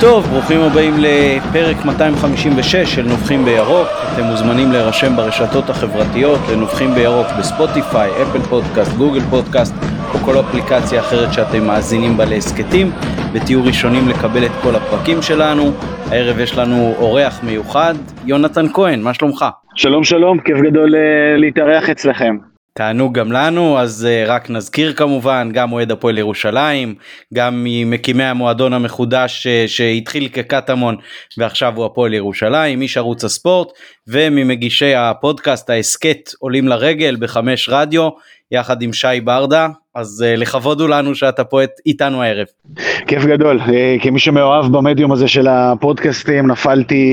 [0.00, 3.88] טוב, ברוכים הבאים לפרק 256 של נובחים בירוק.
[4.12, 9.74] אתם מוזמנים להירשם ברשתות החברתיות לנובחים בירוק בספוטיפיי, אפל פודקאסט, גוגל פודקאסט
[10.14, 12.90] או כל אפליקציה אחרת שאתם מאזינים בה להסכתים
[13.32, 15.72] ותהיו ראשונים לקבל את כל הפרקים שלנו.
[16.10, 17.94] הערב יש לנו אורח מיוחד,
[18.26, 19.44] יונתן כהן, מה שלומך?
[19.74, 20.98] שלום שלום, כיף גדול uh,
[21.40, 22.36] להתארח אצלכם.
[22.76, 26.94] תענוג גם לנו אז uh, רק נזכיר כמובן גם אוהד הפועל ירושלים
[27.34, 30.96] גם ממקימי המועדון המחודש uh, שהתחיל כקטמון
[31.38, 33.68] ועכשיו הוא הפועל ירושלים איש ערוץ הספורט
[34.08, 38.08] וממגישי הפודקאסט ההסכת עולים לרגל בחמש רדיו
[38.50, 42.46] יחד עם שי ברדה אז uh, לכבוד הוא לנו שאתה פה איתנו הערב.
[43.06, 43.60] כיף גדול
[44.00, 47.04] כמי שמאוהב במדיום הזה של הפודקאסטים נפלתי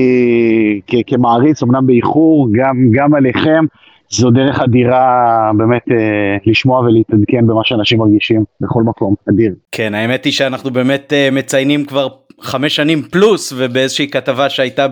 [1.06, 3.64] כמעריץ אמנם באיחור גם גם עליכם.
[4.14, 9.54] זו דרך אדירה באמת אה, לשמוע ולהתעדכן במה שאנשים מרגישים בכל מקום, אדיר.
[9.72, 12.08] כן, האמת היא שאנחנו באמת אה, מציינים כבר
[12.40, 14.86] חמש שנים פלוס ובאיזושהי כתבה שהייתה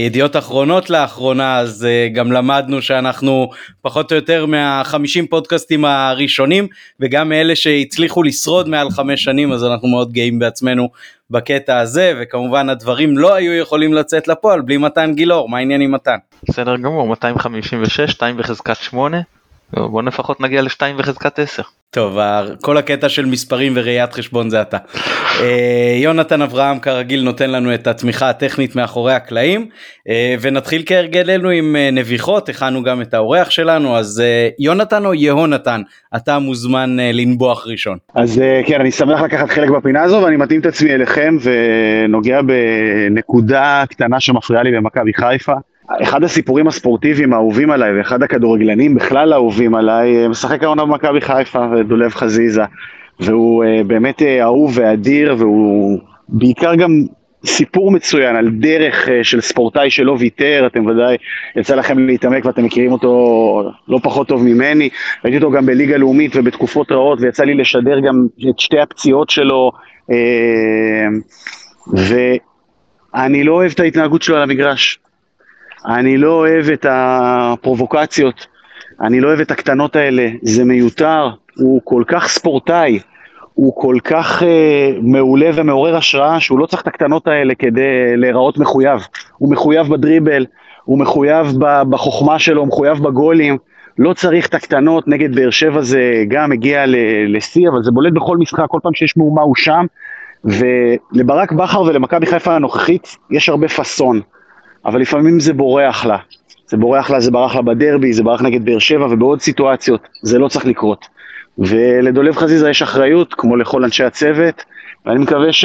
[0.00, 3.50] בידיעות אה, אחרונות לאחרונה אז אה, גם למדנו שאנחנו
[3.82, 6.68] פחות או יותר מהחמישים פודקאסטים הראשונים
[7.00, 10.88] וגם מאלה שהצליחו לשרוד מעל חמש שנים אז אנחנו מאוד גאים בעצמנו
[11.30, 15.92] בקטע הזה וכמובן הדברים לא היו יכולים לצאת לפועל בלי מתן גילאור מה העניין עם
[15.92, 16.16] מתן?
[16.48, 19.20] בסדר גמור 256 2 בחזקת 8
[19.72, 21.62] בוא לפחות נגיע ל-2 בחזקת 10.
[21.90, 22.18] טוב
[22.60, 24.76] כל הקטע של מספרים וראיית חשבון זה אתה.
[25.40, 29.66] אה, יונתן אברהם כרגיל נותן לנו את התמיכה הטכנית מאחורי הקלעים
[30.08, 34.22] אה, ונתחיל כהרגלנו עם אה, נביחות הכנו גם את האורח שלנו אז
[34.58, 35.82] יונתן או יהונתן
[36.16, 37.98] אתה מוזמן לנבוח ראשון.
[38.14, 43.84] אז כן אני שמח לקחת חלק בפינה הזו ואני מתאים את עצמי אליכם ונוגע בנקודה
[43.88, 45.54] קטנה שמפריעה לי במכבי חיפה.
[46.02, 52.14] אחד הסיפורים הספורטיביים האהובים עליי, ואחד הכדורגלנים בכלל האהובים עליי, משחק העונה במכבי חיפה, דולב
[52.14, 52.64] חזיזה.
[53.20, 55.98] והוא uh, באמת uh, אהוב ואדיר, והוא
[56.28, 56.90] בעיקר גם
[57.44, 61.16] סיפור מצוין על דרך של ספורטאי שלא ויתר, אתם ודאי,
[61.56, 64.88] יצא לכם להתעמק ואתם מכירים אותו לא פחות טוב ממני,
[65.24, 69.72] ראיתי אותו גם בליגה לאומית ובתקופות רעות, ויצא לי לשדר גם את שתי הפציעות שלו,
[73.14, 74.98] ואני לא אוהב את ההתנהגות שלו על המגרש.
[75.86, 78.46] אני לא אוהב את הפרובוקציות,
[79.00, 82.98] אני לא אוהב את הקטנות האלה, זה מיותר, הוא כל כך ספורטאי,
[83.54, 84.46] הוא כל כך uh,
[85.02, 89.00] מעולה ומעורר השראה, שהוא לא צריך את הקטנות האלה כדי להיראות מחויב.
[89.38, 90.46] הוא מחויב בדריבל,
[90.84, 91.46] הוא מחויב
[91.90, 93.58] בחוכמה שלו, הוא מחויב בגולים.
[93.98, 96.84] לא צריך את הקטנות, נגד באר שבע זה גם הגיע
[97.28, 99.86] לשיא, אבל זה בולט בכל משחק, כל פעם שיש מהומה הוא שם.
[100.44, 104.20] ולברק בכר ולמכבי חיפה הנוכחית יש הרבה פאסון.
[104.86, 106.18] אבל לפעמים זה בורח לה.
[106.66, 110.38] זה בורח לה, זה ברח לה בדרבי, זה ברח נגד באר שבע ובעוד סיטואציות, זה
[110.38, 111.06] לא צריך לקרות.
[111.58, 114.64] ולדולב חזיזה יש אחריות, כמו לכל אנשי הצוות,
[115.06, 115.64] ואני מקווה ש...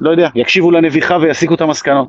[0.00, 2.08] לא יודע, יקשיבו לנביחה ויסיקו את המסקנות.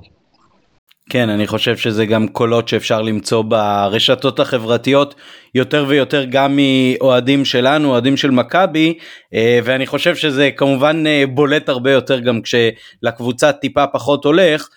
[1.10, 5.16] כן, אני חושב שזה גם קולות שאפשר למצוא ברשתות החברתיות
[5.56, 8.98] יותר ויותר גם מאוהדים שלנו, אוהדים של מכבי,
[9.34, 14.70] אה, ואני חושב שזה כמובן אה, בולט הרבה יותר גם כשלקבוצה טיפה פחות הולך,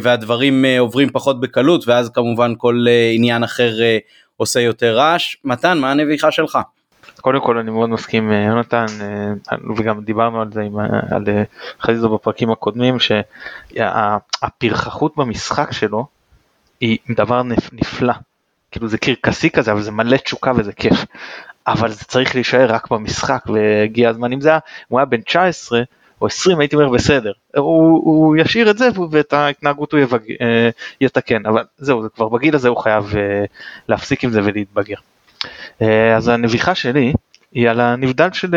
[0.00, 3.72] והדברים אה, עוברים פחות בקלות ואז כמובן כל אה, עניין אחר
[4.36, 5.36] עושה יותר רעש.
[5.44, 6.58] מתן, מה הנביכה שלך?
[7.20, 8.86] קודם כל אני מאוד מסכים יונתן
[9.76, 10.78] וגם דיברנו על זה עם,
[11.10, 11.24] על
[11.80, 12.96] חזיזו בפרקים הקודמים
[13.70, 16.06] שהפרחחות במשחק שלו
[16.80, 18.14] היא דבר נפלא
[18.70, 21.04] כאילו זה קרקסי כזה אבל זה מלא תשוקה וזה כיף
[21.66, 25.82] אבל זה צריך להישאר רק במשחק והגיע הזמן אם זה היה הוא היה בן 19
[26.20, 30.70] או 20 הייתי אומר בסדר, הוא, הוא ישאיר את זה ואת ההתנהגות הוא יבג, אה,
[31.00, 33.44] יתקן, אבל זהו, זה כבר בגיל הזה הוא חייב אה,
[33.88, 34.96] להפסיק עם זה ולהתבגר.
[35.82, 37.12] אה, אז הנביכה שלי
[37.52, 38.54] היא על הנבדל של,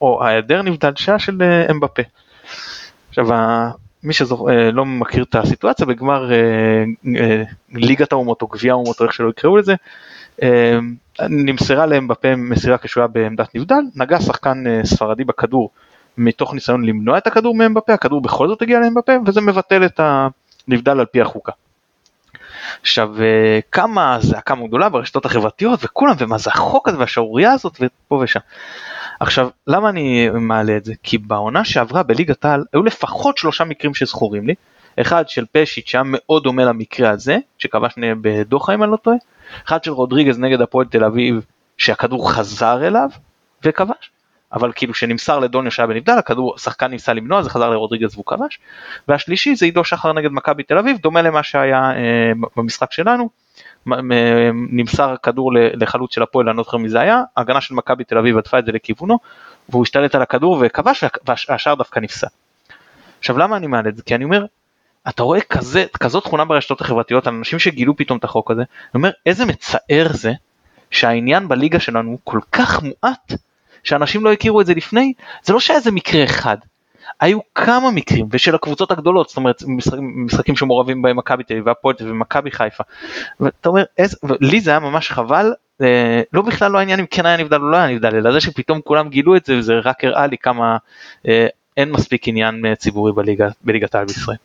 [0.00, 2.02] או היעדר נבדל של אמבפה.
[3.08, 3.26] עכשיו,
[4.02, 6.30] מי שלא מכיר את הסיטואציה, בגמר
[7.72, 9.74] ליגת האומות או גביע האומות או איך שלא יקראו לזה,
[11.20, 15.70] נמסרה לאמבפה מסירה כשהוא היה בעמדת נבדל, נגע שחקן ספרדי בכדור
[16.18, 20.00] מתוך ניסיון למנוע את הכדור מאמבפה, הכדור בכל זאת הגיע לאמבפה וזה מבטל את
[20.68, 21.52] הנבדל על פי החוקה.
[22.80, 23.14] עכשיו
[23.72, 28.40] כמה זעקה מאוד גדולה ברשתות החברתיות וכולם ומה זה החוק הזה והשערורייה הזאת ופה ושם.
[29.20, 30.92] עכשיו למה אני מעלה את זה?
[31.02, 34.54] כי בעונה שעברה בליגת העל היו לפחות שלושה מקרים שזכורים לי,
[35.00, 39.16] אחד של פשיט שהיה מאוד דומה למקרה הזה, שכבש בדוחה אם אני לא טועה,
[39.66, 41.44] אחד של רודריגז נגד הפועל תל אביב
[41.78, 43.08] שהכדור חזר אליו
[43.62, 44.10] וכבש,
[44.54, 48.58] אבל כאילו שנמסר לדוניו שהיה בנבדל, הכדור, שחקן ניסה למנוע, זה חזר לרודריגז והוא כבש.
[49.08, 53.28] והשלישי זה עידו שחר נגד מכבי תל אביב, דומה למה שהיה אה, במשחק שלנו,
[54.54, 58.18] נמסר כדור לחלוץ של הפועל, אני לא זוכר מי זה היה, הגנה של מכבי תל
[58.18, 59.18] אביב עטפה את זה לכיוונו,
[59.68, 61.04] והוא השתלט על הכדור וכבש
[61.48, 62.26] והשאר דווקא נפסל.
[63.18, 64.02] עכשיו למה אני מעלה את זה?
[64.02, 64.44] כי אני אומר,
[65.08, 68.94] אתה רואה כזה, כזאת תכונה ברשתות החברתיות על אנשים שגילו פתאום את החוק הזה, אני
[68.94, 70.32] אומר איזה מצער זה
[70.90, 73.32] שהעניין בליגה שלנו כל כך מועט
[73.84, 76.56] שאנשים לא הכירו את זה לפני, זה לא שהיה איזה מקרה אחד,
[77.20, 81.66] היו כמה מקרים ושל הקבוצות הגדולות זאת אומרת משחקים, משחקים שמעורבים בהם מכבי תל אביב
[81.66, 82.84] והפועל ומכבי חיפה.
[83.40, 85.52] ואתה אומר איזה, לי זה היה ממש חבל
[85.82, 88.40] אה, לא בכלל לא העניין אם כן היה נבדל או לא היה נבדל אלא זה
[88.40, 90.76] שפתאום כולם גילו את זה וזה רק הראה לי כמה
[91.28, 91.46] אה,
[91.76, 93.12] אין מספיק עניין אה, ציבורי
[93.64, 94.36] בליגת העל בישראל.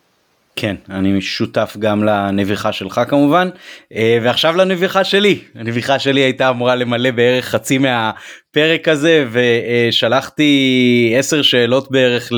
[0.56, 3.48] כן, אני שותף גם לנביחה שלך כמובן,
[3.94, 5.38] אה, ועכשיו לנביחה שלי.
[5.54, 12.32] הנביחה שלי הייתה אמורה למלא בערך חצי מהפרק הזה, ושלחתי עשר שאלות בערך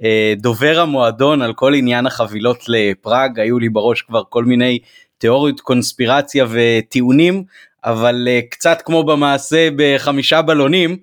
[0.00, 4.78] לדובר המועדון על כל עניין החבילות לפראג, היו לי בראש כבר כל מיני
[5.18, 7.44] תיאוריות קונספירציה וטיעונים,
[7.84, 10.96] אבל אה, קצת כמו במעשה בחמישה בלונים,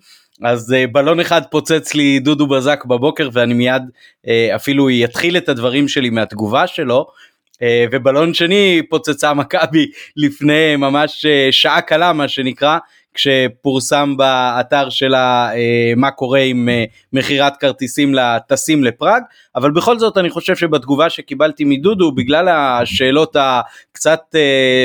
[0.43, 3.81] אז uh, בלון אחד פוצץ לי דודו בזק בבוקר ואני מיד
[4.25, 7.07] uh, אפילו יתחיל את הדברים שלי מהתגובה שלו.
[7.53, 7.59] Uh,
[7.91, 9.85] ובלון שני פוצצה מכבי
[10.17, 12.77] לפני ממש שעה קלה מה שנקרא
[13.13, 15.49] כשפורסם באתר שלה
[15.95, 16.69] מה קורה עם
[17.13, 19.21] מכירת כרטיסים לטסים לפראג
[19.55, 24.35] אבל בכל זאת אני חושב שבתגובה שקיבלתי מדודו בגלל השאלות הקצת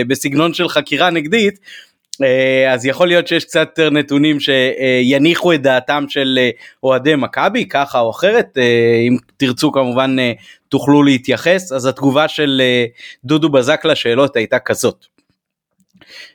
[0.08, 1.58] בסגנון של חקירה נגדית אה,
[2.73, 6.50] אז יכול להיות שיש קצת יותר נתונים שיניחו את דעתם של אה,
[6.82, 8.62] אוהדי מכבי ככה או אחרת אה,
[9.09, 10.17] אם תרצו כמובן
[10.69, 12.62] תוכלו להתייחס אז התגובה של
[13.25, 15.06] דודו בזק לשאלות הייתה כזאת.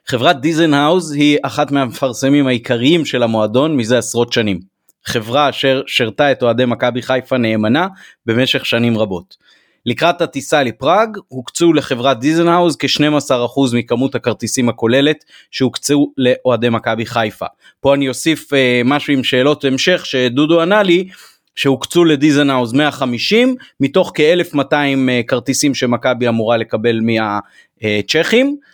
[0.08, 4.60] חברת דיזנהאוז היא אחת מהמפרסמים העיקריים של המועדון מזה עשרות שנים.
[5.06, 7.88] חברה אשר שירתה את אוהדי מכבי חיפה נאמנה
[8.26, 9.38] במשך שנים רבות.
[9.88, 17.46] לקראת הטיסה לפראג הוקצו לחברת דיזנהאוז כ-12% מכמות הכרטיסים הכוללת שהוקצו לאוהדי מכבי חיפה.
[17.80, 21.08] פה אני אוסיף אה, משהו עם שאלות המשך שדודו ענה לי
[21.56, 24.74] שהוקצו לדיזנהאוז 150 מתוך כ-1200
[25.10, 28.48] אה, כרטיסים שמכבי אמורה לקבל מהצ'כים.
[28.48, 28.68] אה,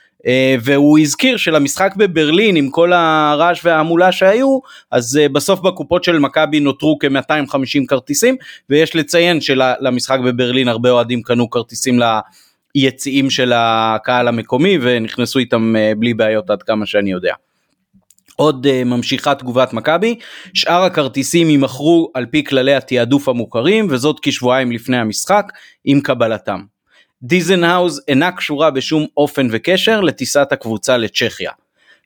[0.63, 4.59] והוא הזכיר שלמשחק בברלין עם כל הרעש וההמולה שהיו
[4.91, 8.35] אז אה, בסוף בקופות של מכבי נותרו כ-250 כרטיסים
[8.69, 11.99] ויש לציין שלמשחק בברלין הרבה אוהדים קנו כרטיסים
[12.75, 17.33] ליציאים של הקהל המקומי ונכנסו איתם אה, בלי בעיות עד כמה שאני יודע.
[18.35, 20.15] עוד ממשיכה תגובת מכבי,
[20.53, 25.51] שאר הכרטיסים יימכרו על פי כללי התעדוף המוכרים וזאת כשבועיים לפני המשחק
[25.85, 26.72] עם קבלתם.
[27.25, 31.51] דיזנהאוז אינה קשורה בשום אופן וקשר לטיסת הקבוצה לצ'כיה.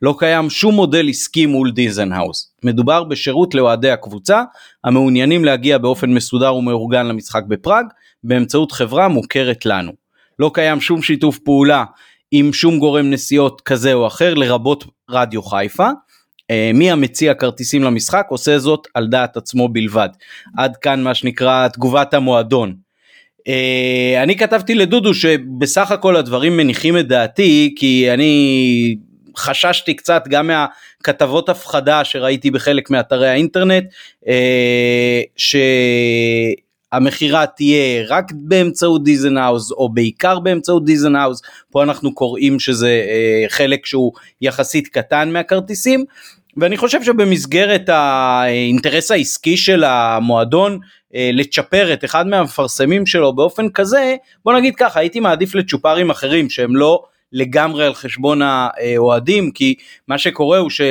[0.02, 2.52] לא קיים שום מודל עסקי מול דיזנהאוז.
[2.64, 4.44] מדובר בשירות לאוהדי הקבוצה
[4.84, 7.86] המעוניינים להגיע באופן מסודר ומאורגן למשחק בפראג
[8.24, 9.92] באמצעות חברה מוכרת לנו.
[10.40, 11.84] לא קיים שום שיתוף פעולה
[12.32, 15.90] עם שום גורם נסיעות כזה או אחר לרבות רדיו חיפה.
[16.52, 20.10] אה, מי המציע כרטיסים למשחק עושה זאת על דעת עצמו בלבד.
[20.58, 22.87] עד כאן מה שנקרא תגובת המועדון.
[23.48, 23.50] Uh,
[24.24, 28.96] אני כתבתי לדודו שבסך הכל הדברים מניחים את דעתי כי אני
[29.38, 33.84] חששתי קצת גם מהכתבות הפחדה שראיתי בחלק מאתרי האינטרנט
[34.24, 34.28] uh,
[36.92, 43.86] שהמכירה תהיה רק באמצעות דיזנהאוז או בעיקר באמצעות דיזנהאוז פה אנחנו קוראים שזה uh, חלק
[43.86, 46.06] שהוא יחסית קטן מהכרטיסים
[46.58, 50.78] ואני חושב שבמסגרת האינטרס העסקי של המועדון אה,
[51.14, 56.76] לצ'פר את אחד מהמפרסמים שלו באופן כזה, בוא נגיד ככה, הייתי מעדיף לצ'ופרים אחרים שהם
[56.76, 59.76] לא לגמרי על חשבון האוהדים, כי
[60.08, 60.82] מה שקורה הוא ש...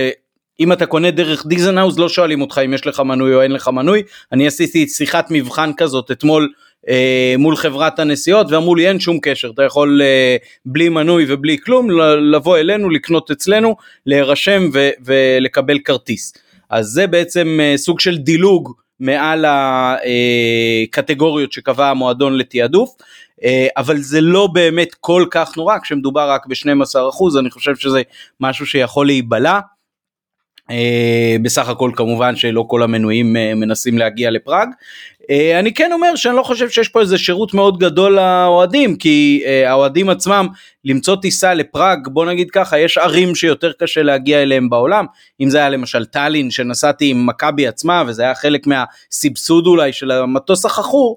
[0.60, 3.68] אם אתה קונה דרך דיזנהאוז לא שואלים אותך אם יש לך מנוי או אין לך
[3.68, 6.52] מנוי, אני עשיתי שיחת מבחן כזאת אתמול
[6.88, 11.58] אה, מול חברת הנסיעות ואמרו לי אין שום קשר, אתה יכול אה, בלי מנוי ובלי
[11.58, 11.90] כלום
[12.32, 16.34] לבוא אלינו, לקנות אצלנו, להירשם ו- ולקבל כרטיס.
[16.70, 19.44] אז זה בעצם אה, סוג של דילוג מעל
[20.88, 22.96] הקטגוריות שקבע המועדון לתעדוף.
[23.44, 28.02] אה, אבל זה לא באמת כל כך נורא כשמדובר רק ב-12% אני חושב שזה
[28.40, 29.60] משהו שיכול להיבלע.
[30.70, 34.68] Uh, בסך הכל כמובן שלא כל המנויים uh, מנסים להגיע לפראג.
[35.32, 39.42] Uh, אני כן אומר שאני לא חושב שיש פה איזה שירות מאוד גדול לאוהדים כי
[39.44, 40.46] uh, האוהדים עצמם
[40.84, 45.06] למצוא טיסה לפראג בוא נגיד ככה יש ערים שיותר קשה להגיע אליהם בעולם.
[45.40, 50.10] אם זה היה למשל טאלין שנסעתי עם מכבי עצמה וזה היה חלק מהסבסוד אולי של
[50.10, 51.16] המטוס החכור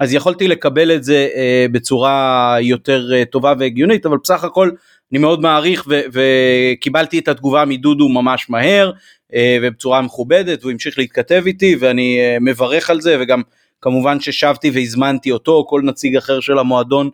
[0.00, 4.70] אז יכולתי לקבל את זה uh, בצורה יותר טובה והגיונית אבל בסך הכל
[5.12, 8.92] אני מאוד מעריך וקיבלתי את התגובה מדודו ממש מהר
[9.34, 13.42] אה, ובצורה מכובדת והוא המשיך להתכתב איתי ואני אה, מברך על זה וגם
[13.80, 17.10] כמובן ששבתי והזמנתי אותו או כל נציג אחר של המועדון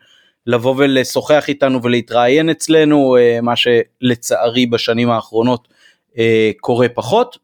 [0.46, 5.68] לבוא ולשוחח איתנו ולהתראיין אצלנו, מה שלצערי בשנים האחרונות
[6.60, 7.38] קורה פחות.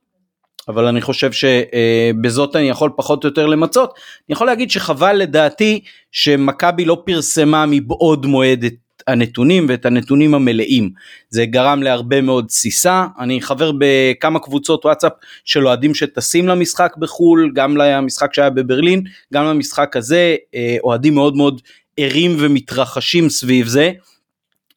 [0.68, 3.90] אבל אני חושב שבזאת אני יכול פחות או יותר למצות.
[3.96, 5.80] אני יכול להגיד שחבל לדעתי
[6.12, 8.74] שמכבי לא פרסמה מבעוד מועד את
[9.06, 10.90] הנתונים ואת הנתונים המלאים.
[11.30, 15.12] זה גרם להרבה מאוד תסיסה, אני חבר בכמה קבוצות וואטסאפ
[15.44, 19.02] של אוהדים שטסים למשחק בחו"ל, גם למשחק שהיה בברלין,
[19.34, 21.60] גם למשחק הזה, אה, אוהדים מאוד מאוד
[21.96, 23.92] ערים ומתרחשים סביב זה.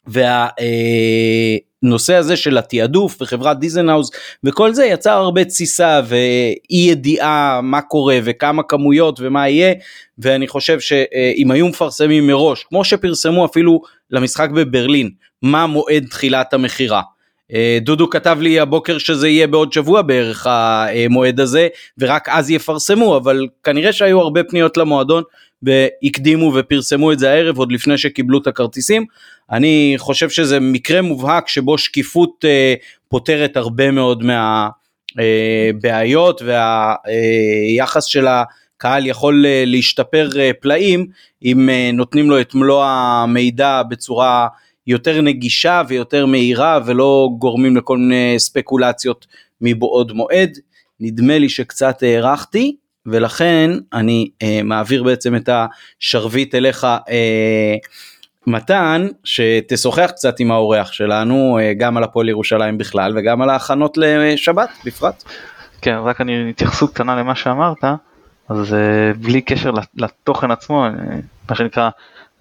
[0.07, 0.47] וה...
[1.83, 4.11] הנושא הזה של התעדוף וחברת דיזנהאוז
[4.43, 9.73] וכל זה יצר הרבה תסיסה ואי ידיעה מה קורה וכמה כמויות ומה יהיה
[10.19, 15.09] ואני חושב שאם היו מפרסמים מראש כמו שפרסמו אפילו למשחק בברלין
[15.41, 17.01] מה מועד תחילת המכירה.
[17.53, 23.17] אה, דודו כתב לי הבוקר שזה יהיה בעוד שבוע בערך המועד הזה ורק אז יפרסמו
[23.17, 25.23] אבל כנראה שהיו הרבה פניות למועדון
[25.63, 29.05] והקדימו ופרסמו את זה הערב עוד לפני שקיבלו את הכרטיסים.
[29.51, 32.73] אני חושב שזה מקרה מובהק שבו שקיפות אה,
[33.09, 34.23] פותרת הרבה מאוד
[35.17, 36.47] מהבעיות אה,
[37.05, 41.07] והיחס של הקהל יכול אה, להשתפר אה, פלאים
[41.43, 44.47] אם אה, נותנים לו את מלוא המידע בצורה
[44.87, 49.27] יותר נגישה ויותר מהירה ולא גורמים לכל מיני ספקולציות
[49.61, 50.57] מבעוד מועד.
[50.99, 57.75] נדמה לי שקצת הארכתי ולכן אני אה, מעביר בעצם את השרביט אליך אה,
[58.47, 63.97] מתן שתשוחח קצת עם האורח שלנו אה, גם על הפועל ירושלים בכלל וגם על ההכנות
[63.97, 65.23] לשבת בפרט.
[65.81, 67.83] כן רק אני התייחסות קטנה למה שאמרת
[68.49, 70.89] אז אה, בלי קשר לתוכן עצמו אה,
[71.49, 71.89] מה שנקרא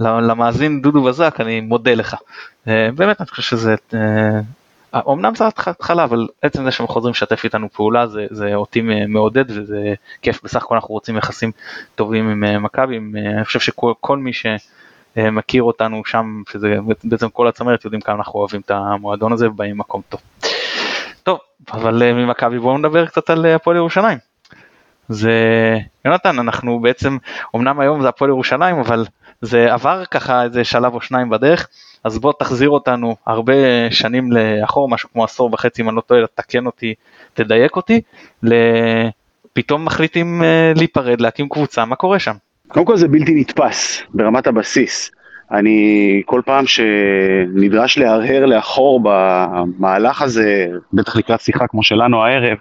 [0.01, 2.17] למאזין דודו בזק אני מודה לך
[2.69, 4.41] אה, באמת אני חושב שזה אה,
[4.95, 9.45] אמנם זה התחלה אבל עצם זה שהם חוזרים לשתף איתנו פעולה זה, זה אותי מעודד
[9.51, 11.53] וזה כיף בסך הכל אנחנו רוצים יחסים
[11.95, 17.85] טובים עם אה, מכבי אני חושב שכל מי שמכיר אותנו שם שזה בעצם כל הצמרת
[17.85, 20.21] יודעים כמה אנחנו אוהבים את המועדון הזה ובאים מקום טוב.
[21.23, 21.39] טוב
[21.73, 24.30] אבל ממכבי בואו נדבר קצת על הפועל ירושלים.
[25.11, 25.33] זה
[26.05, 27.17] יונתן אנחנו בעצם
[27.57, 29.05] אמנם היום זה הפועל ירושלים אבל
[29.41, 31.69] זה עבר ככה איזה שלב או שניים בדרך
[32.05, 33.55] אז בוא תחזיר אותנו הרבה
[33.91, 36.95] שנים לאחור, משהו כמו עשור וחצי אם אני לא טועה, תקן אותי,
[37.35, 38.01] תדייק אותי,
[39.53, 42.35] פתאום מחליטים אה, להיפרד, להקים קבוצה, מה קורה שם?
[42.69, 45.11] קודם כל זה בלתי נתפס ברמת הבסיס.
[45.53, 52.59] אני כל פעם שנדרש להרהר לאחור במהלך הזה, בטח לקראת שיחה כמו שלנו הערב,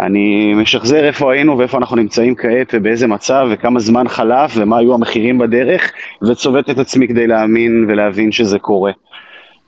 [0.00, 4.94] אני משחזר איפה היינו ואיפה אנחנו נמצאים כעת ובאיזה מצב וכמה זמן חלף ומה היו
[4.94, 5.92] המחירים בדרך
[6.22, 8.92] וצובט את עצמי כדי להאמין ולהבין שזה קורה.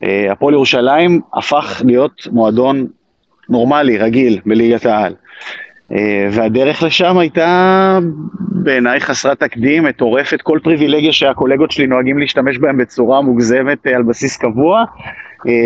[0.03, 2.87] אה, הפועל ירושלים הפך להיות מועדון
[3.49, 5.15] נורמלי, רגיל, בליגת העל.
[5.93, 7.99] אה, והדרך לשם הייתה
[8.39, 14.03] בעיניי חסרת תקדים, מטורפת, כל פריבילגיה שהקולגות שלי נוהגים להשתמש בהם בצורה מוגזמת אה, על
[14.03, 14.85] בסיס קבוע,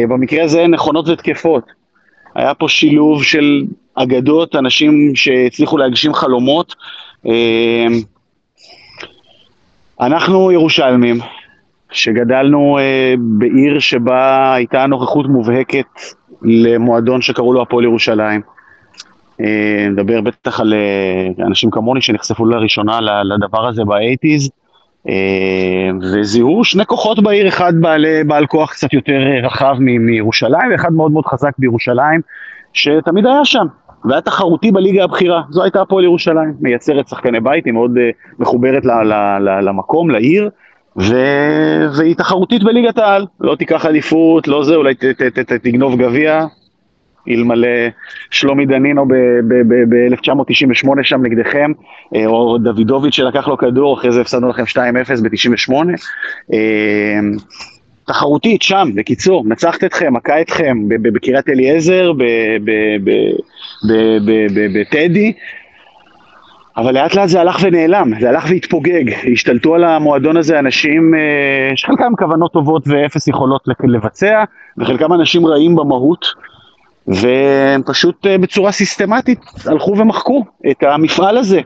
[0.09, 1.86] במקרה הזה נכונות ותקפות.
[2.37, 3.63] היה פה שילוב של
[3.95, 6.75] אגדות, אנשים שהצליחו להגשים חלומות.
[7.27, 7.87] אה,
[10.01, 11.19] אנחנו ירושלמים,
[11.91, 15.87] שגדלנו אה, בעיר שבה הייתה נוכחות מובהקת
[16.43, 18.41] למועדון שקראו לו הפועל ירושלים.
[19.41, 20.75] אה, נדבר בטח על
[21.47, 24.51] אנשים כמוני שנחשפו לראשונה לדבר הזה באייטיז,
[26.03, 31.27] וזיהו שני כוחות בעיר, אחד בעל, בעל כוח קצת יותר רחב מירושלים, ואחד מאוד מאוד
[31.27, 32.21] חזק בירושלים,
[32.73, 33.67] שתמיד היה שם.
[34.05, 38.01] והיה תחרותי בליגה הבכירה, זו הייתה הפועל ירושלים, מייצרת שחקני בית, היא מאוד uh,
[38.39, 40.51] מחוברת ל- ל- ל- למקום, לעיר,
[40.97, 41.15] ו...
[41.97, 46.47] והיא תחרותית בליגת העל, לא תיקח אליפות, לא זה, אולי ת- ת- ת- תגנוב גביע,
[47.29, 47.69] אלמלא
[48.31, 51.73] שלומי דנינו ב-1998 ב- שם נגדכם,
[52.15, 54.77] אה, או דוידוביץ' שלקח לו כדור, אחרי זה הפסדנו לכם 2-0
[55.23, 55.73] ב-98.
[58.07, 62.13] תחרותית שם, בקיצור, נצחת אתכם, מכה אתכם בקריית אליעזר,
[64.75, 65.33] בטדי,
[66.77, 71.77] אבל לאט לאט זה הלך ונעלם, זה הלך והתפוגג, השתלטו על המועדון הזה אנשים אה,
[71.77, 74.45] שחלקם כוונות טובות ואפס יכולות לבצע,
[74.79, 76.27] וחלקם אנשים רעים במהות,
[77.09, 81.61] והם פשוט אה, בצורה סיסטמטית הלכו ומחקו את המפעל הזה,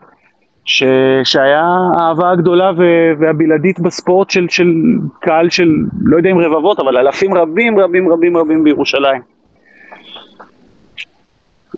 [0.65, 0.83] ש,
[1.25, 1.65] שהיה
[1.99, 2.71] האהבה הגדולה
[3.19, 4.73] והבלעדית בספורט של, של
[5.21, 5.69] קהל של,
[6.05, 9.23] לא יודע אם רבבות, אבל אלפים רבים רבים רבים רבים בירושלים.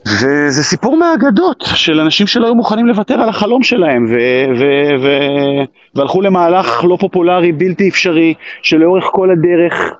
[0.07, 5.64] וזה סיפור מהאגדות של אנשים שלא היו מוכנים לוותר על החלום שלהם ו- ו- ו-
[5.95, 9.92] והלכו למהלך לא פופולרי, בלתי אפשרי, שלאורך כל הדרך,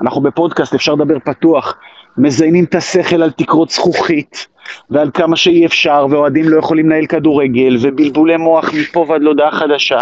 [0.00, 1.76] אנחנו בפודקאסט, אפשר לדבר פתוח,
[2.18, 4.46] מזיינים את השכל על תקרות זכוכית,
[4.90, 10.00] ועל כמה שאי אפשר, ואוהדים לא יכולים לנהל כדורגל, ובלבולי מוח מפה ועד להודעה חדשה.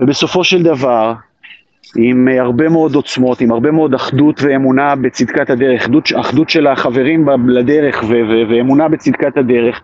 [0.00, 1.12] ובסופו של דבר,
[1.96, 7.28] עם הרבה מאוד עוצמות, עם הרבה מאוד אחדות ואמונה בצדקת הדרך, אחדות, אחדות של החברים
[7.48, 9.80] לדרך ו- ו- ואמונה בצדקת הדרך,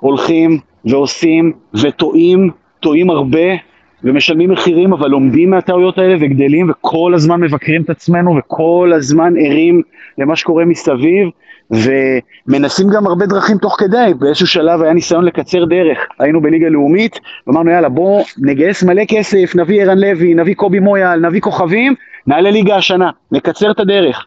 [0.00, 1.52] הולכים ועושים
[1.82, 2.50] וטועים,
[2.80, 3.71] טועים הרבה
[4.04, 9.82] ומשלמים מחירים, אבל לומדים מהטעויות האלה וגדלים וכל הזמן מבקרים את עצמנו וכל הזמן ערים
[10.18, 11.28] למה שקורה מסביב
[11.70, 17.20] ומנסים גם הרבה דרכים תוך כדי, באיזשהו שלב היה ניסיון לקצר דרך, היינו בליגה לאומית,
[17.46, 21.94] ואמרנו יאללה בוא נגייס מלא כסף, נביא ערן לוי, נביא קובי מויאל, נביא כוכבים,
[22.26, 24.26] נעלה ליגה השנה, נקצר את הדרך.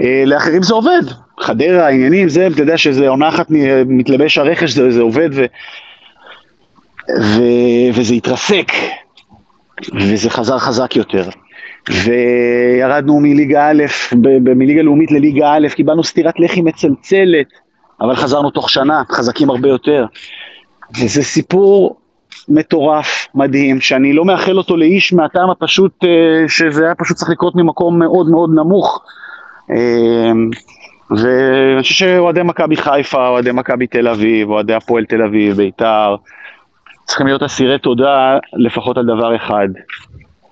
[0.00, 1.02] אה, לאחרים זה עובד,
[1.40, 3.46] חדרה, עניינים, זה, אתה יודע שזה עונה אחת
[3.86, 5.44] מתלבש הרכש, זה, זה עובד ו,
[7.08, 7.42] ו,
[7.94, 8.72] וזה התרסק,
[9.94, 11.28] וזה חזר חזק יותר.
[11.90, 13.84] וירדנו מליגה א',
[14.56, 17.46] מליגה לאומית לליגה א', קיבלנו סטירת לחי מצלצלת,
[18.00, 20.06] אבל חזרנו תוך שנה, חזקים הרבה יותר.
[21.00, 21.96] וזה סיפור
[22.48, 27.56] מטורף, מדהים, שאני לא מאחל אותו לאיש מהטעם הפשוט, אה, שזה היה פשוט צריך לקרות
[27.56, 29.02] ממקום מאוד מאוד נמוך.
[29.70, 30.32] אה,
[31.10, 36.16] ואני חושב שאוהדי מכבי חיפה, אוהדי מכבי תל אביב, אוהדי הפועל תל אביב, בית"ר,
[37.10, 39.68] צריכים להיות אסירי תודה לפחות על דבר אחד,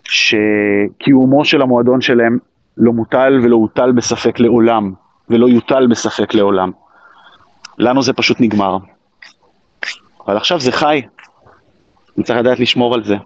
[0.04, 2.38] שקיומו של המועדון שלהם
[2.76, 4.92] לא מוטל ולא הוטל בספק לעולם,
[5.30, 6.70] ולא יוטל בספק לעולם.
[7.78, 8.76] לנו זה פשוט נגמר.
[10.26, 11.02] אבל עכשיו זה חי,
[12.16, 13.16] אני צריך לדעת לשמור על זה.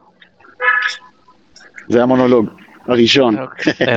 [1.89, 2.47] זה המונולוג
[2.89, 3.37] הראשון.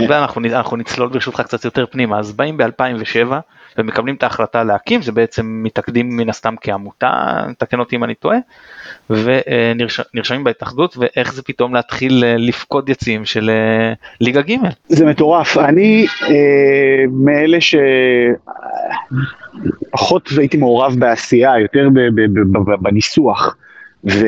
[0.02, 0.12] נ-
[0.54, 3.34] אנחנו נצלול ברשותך קצת יותר פנימה אז באים ב2007
[3.78, 8.38] ומקבלים את ההחלטה להקים זה בעצם מתאגדים מן הסתם כעמותה תקן אותי אם אני טועה
[9.10, 14.56] ונרשמים בהתאחדות ואיך זה פתאום להתחיל אה, לפקוד יציאים של אה, ליגה ג'
[14.88, 15.58] זה מטורף.
[15.58, 17.58] אני אה, מאלה
[19.92, 21.90] שפחות הייתי מעורב בעשייה, יותר
[22.82, 23.56] בניסוח.
[24.10, 24.28] ו,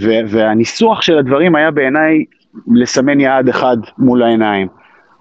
[0.00, 2.24] ו, והניסוח של הדברים היה בעיניי
[2.74, 4.68] לסמן יעד אחד מול העיניים,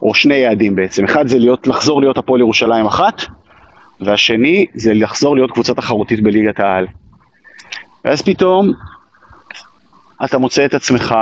[0.04, 1.04] או שני יעדים בעצם.
[1.04, 3.22] אחד זה להיות, לחזור להיות הפועל ירושלים אחת,
[4.02, 6.88] והשני זה לחזור להיות קבוצה תחרותית בליגת העל.
[8.06, 8.72] ואז פתאום
[10.26, 11.16] אתה מוצא את עצמך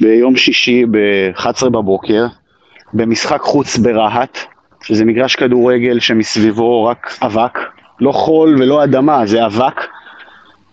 [0.00, 2.26] ביום שישי ב-11 בבוקר,
[2.94, 4.38] במשחק חוץ ברהט,
[4.82, 7.58] שזה מגרש כדורגל שמסביבו רק אבק,
[8.00, 9.80] לא חול ולא אדמה, זה אבק,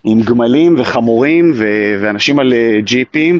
[0.04, 3.40] עם גמלים וחמורים ו- ואנשים על אה, ג'יפים,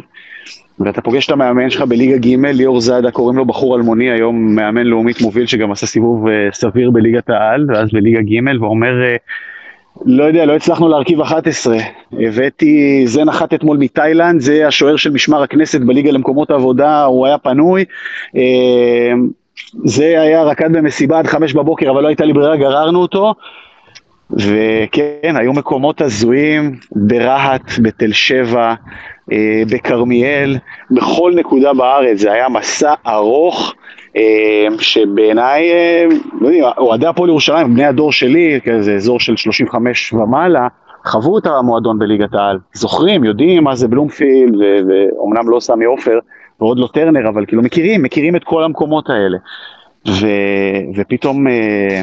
[0.86, 4.84] ואתה פוגש את המאמן שלך בליגה ג', ליאור זאדה, קוראים לו בחור אלמוני, היום מאמן
[4.84, 9.16] לאומית מוביל שגם עשה סיבוב אה, סביר בליגת העל, ואז בליגה ג', ואומר, אה,
[10.06, 11.78] לא יודע, לא הצלחנו להרכיב 11.
[12.20, 17.38] הבאתי, זה נחת אתמול מתאילנד, זה השוער של משמר הכנסת בליגה למקומות העבודה, הוא היה
[17.38, 17.86] פנוי.
[18.36, 19.14] אה,
[19.86, 23.34] זה היה רקד במסיבה עד חמש בבוקר, אבל לא הייתה לי ברירה, גררנו אותו.
[24.32, 28.74] וכן, היו מקומות הזויים ברהט, בתל שבע,
[29.70, 30.58] בכרמיאל,
[30.92, 32.18] בכל נקודה בארץ.
[32.18, 33.74] זה היה מסע ארוך,
[34.18, 36.06] אה, שבעיניי, אה,
[36.42, 40.68] לא יודע, אוהדי הפועל ירושלים, בני הדור שלי, כזה אזור של 35 ומעלה,
[41.06, 42.60] חוו את המועדון בליגת העל.
[42.74, 44.56] זוכרים, יודעים מה זה בלומפילד,
[44.90, 46.20] ואומנם לא סמי עופר,
[46.60, 49.38] ועוד לא טרנר, אבל כאילו מכירים, מכירים את כל המקומות האלה.
[50.08, 51.48] ו- ופתאום...
[51.48, 52.02] אה,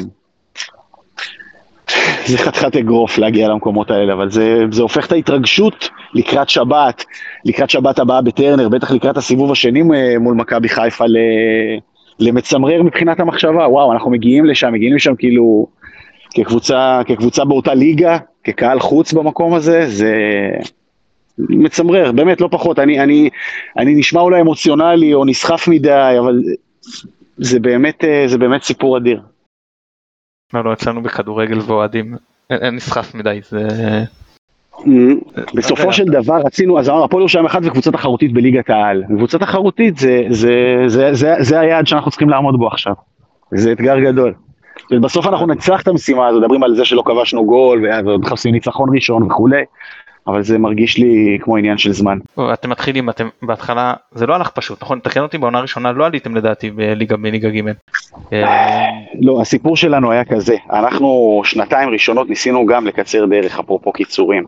[2.25, 7.05] זה חתיכת אגרוף להגיע למקומות האלה, אבל זה, זה הופך את ההתרגשות לקראת שבת,
[7.45, 11.05] לקראת שבת הבאה בטרנר, בטח לקראת הסיבוב השני אה, מול מכבי חיפה
[12.19, 15.67] למצמרר מבחינת המחשבה, וואו, אנחנו מגיעים לשם, מגיעים לשם כאילו
[16.33, 20.15] כקבוצה, כקבוצה באותה ליגה, כקהל חוץ במקום הזה, זה
[21.37, 23.29] מצמרר, באמת, לא פחות, אני, אני,
[23.77, 26.39] אני נשמע אולי אמוציונלי או נסחף מדי, אבל
[27.37, 29.21] זה באמת, אה, זה באמת סיפור אדיר.
[30.53, 32.15] לא, לא, אצלנו בכדורגל ואוהדים
[32.49, 33.67] אין- אין נסחף מדי זה
[35.55, 39.03] בסופו של דבר רצינו, אז אמרנו, הפועל ירושלים אחת וקבוצה תחרותית בליגת העל.
[39.07, 39.97] קבוצה תחרותית
[41.39, 42.93] זה, היעד שאנחנו צריכים לעמוד בו עכשיו.
[43.51, 44.33] זה אתגר גדול.
[45.01, 48.89] בסוף אנחנו נצלח את המשימה הזו, מדברים על זה שלא כבשנו גול, ועוד מחפשים ניצחון
[48.95, 49.63] ראשון וכולי,
[50.29, 52.19] אבל זה מרגיש לי כמו עניין של זמן.
[52.53, 56.35] אתם מתחילים אתם בהתחלה זה לא הלך פשוט נכון תקן אותי בעונה ראשונה לא עליתם
[56.35, 57.61] לדעתי בליגה בליגה ג'.
[58.33, 58.89] אה,
[59.21, 64.43] לא, הסיפור שלנו היה כזה, אנחנו שנתיים ראשונות ניסינו גם לקצר דרך, אפרופו קיצורים,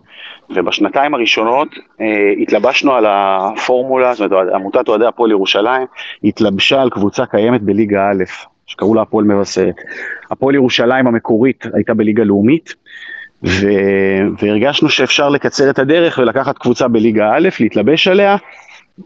[0.56, 1.67] ובשנתיים הראשונות
[2.02, 2.06] אה,
[2.41, 5.88] התלבשנו על הפורמולה, זאת אומרת, עמותת אוהדי הפועל ירושלים
[6.24, 8.24] התלבשה על קבוצה קיימת בליגה א',
[8.67, 9.76] שקראו לה הפועל מבשרת.
[10.32, 12.74] הפועל ירושלים המקורית הייתה בליגה לאומית,
[13.43, 13.67] ו...
[14.39, 18.36] והרגשנו שאפשר לקצר את הדרך ולקחת קבוצה בליגה א', להתלבש עליה,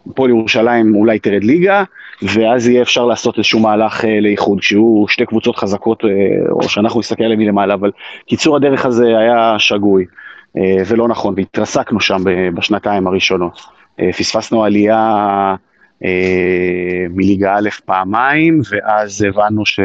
[0.08, 1.84] הפועל ירושלים אולי תרד ליגה,
[2.22, 6.10] ואז יהיה אפשר לעשות איזשהו מהלך אה, לאיחוד, כשיהיו שתי קבוצות חזקות, אה,
[6.52, 7.92] או שאנחנו נסתכל עליהן מלמעלה, אבל
[8.28, 10.06] קיצור הדרך הזה היה שגוי
[10.58, 13.62] אה, ולא נכון, והתרסקנו שם בשנתיים הראשונות.
[14.00, 15.56] אה, פספסנו עלייה
[17.10, 19.80] מליגה א' פעמיים, ואז הבנו ש...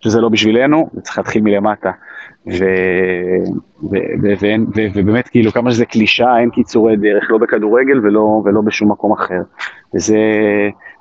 [0.00, 1.90] שזה לא בשבילנו, וצריך להתחיל מלמטה.
[2.48, 2.64] ו...
[3.82, 3.96] ו...
[4.22, 4.28] ו...
[4.40, 4.46] ו...
[4.76, 4.80] ו...
[4.94, 9.40] ובאמת כאילו כמה שזה קלישאה, אין קיצורי דרך, לא בכדורגל ולא, ולא בשום מקום אחר.
[9.94, 10.18] וזה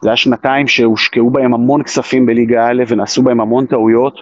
[0.01, 4.21] זה היה שנתיים שהושקעו בהם המון כספים בליגה א' ונעשו בהם המון טעויות,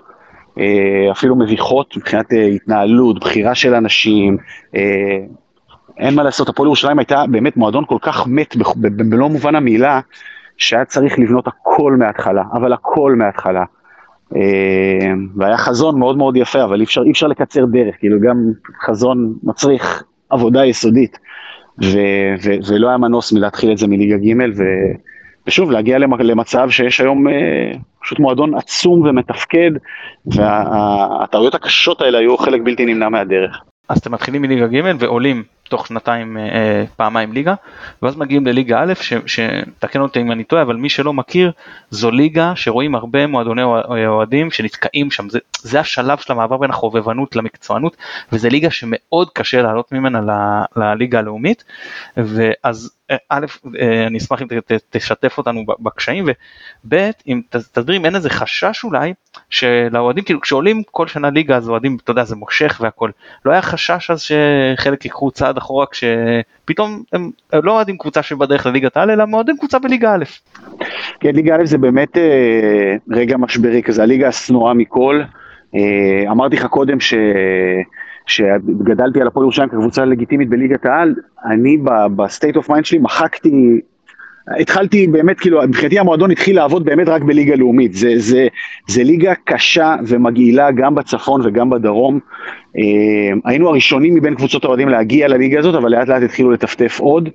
[0.59, 4.37] אה, אפילו מביכות מבחינת אה, התנהלות, בחירה של אנשים.
[4.75, 5.19] אה,
[5.97, 9.99] אין מה לעשות, הפועל ירושלים הייתה באמת מועדון כל כך מת במלוא מובן המילה,
[10.57, 13.63] שהיה צריך לבנות הכל מההתחלה, אבל הכל מההתחלה.
[15.35, 18.51] והיה חזון מאוד מאוד יפה, אבל אי אפשר, אי אפשר לקצר דרך, כאילו גם
[18.85, 21.17] חזון מצריך עבודה יסודית,
[21.83, 21.97] ו,
[22.43, 24.63] ו, ולא היה מנוס מלהתחיל את זה מליגה ג', ו,
[25.47, 29.71] ושוב, להגיע למצב שיש היום אה, פשוט מועדון עצום ומתפקד,
[30.25, 33.61] והטעויות הקשות האלה היו חלק בלתי נמנע מהדרך.
[33.89, 35.43] אז אתם מתחילים מליגה ג' ועולים
[35.73, 37.53] תוך שנתיים אה, אה, פעמיים ליגה,
[38.01, 38.93] ואז מגיעים לליגה א',
[39.25, 41.51] שתקן אותי אם אני טועה, אבל מי שלא מכיר,
[41.89, 43.63] זו ליגה שרואים הרבה מועדוני
[44.07, 47.97] אוהדים שנתקעים שם, זה, זה השלב של המעבר בין החובבנות למקצוענות,
[48.31, 50.31] וזה ליגה שמאוד קשה לעלות ממנה ל,
[50.81, 51.63] לליגה הלאומית,
[52.17, 52.91] ואז
[53.29, 53.45] א',
[53.79, 54.47] אה, אני אשמח אם
[54.89, 56.25] תשתף אותנו בקשיים,
[56.85, 56.95] וב',
[57.27, 59.13] אם תסביר אם אין איזה חשש אולי,
[59.49, 63.09] שלאוהדים, כאילו כשעולים כל שנה ליגה אז אוהדים, אתה יודע, זה מושך והכל,
[63.45, 68.97] לא היה חשש אז שחלק ייקחו צעד אחורה כשפתאום הם לא אוהדים קבוצה שבדרך לליגת
[68.97, 70.23] העל, אלא אוהדים קבוצה בליגה א'.
[71.19, 75.21] כן, ליגה א' זה באמת אה, רגע משברי כזה, הליגה השנואה מכל.
[75.75, 77.13] אה, אמרתי לך קודם ש...
[78.25, 81.77] שגדלתי על הפועל ירושלים כקבוצה לגיטימית בליגת העל, אני
[82.15, 83.81] ב state of mind שלי מחקתי,
[84.59, 88.47] התחלתי באמת, כאילו, מבחינתי המועדון התחיל לעבוד באמת רק בליגה לאומית, זה, זה,
[88.87, 92.19] זה ליגה קשה ומגעילה גם בצפון וגם בדרום.
[92.77, 92.81] אה,
[93.45, 97.29] היינו הראשונים מבין קבוצות האוהדים להגיע לליגה הזאת, אבל לאט לאט התחילו לטפטף עוד.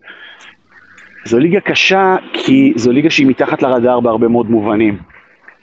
[1.25, 4.99] זו ליגה קשה כי זו ליגה שהיא מתחת לרדאר בהרבה מאוד מובנים.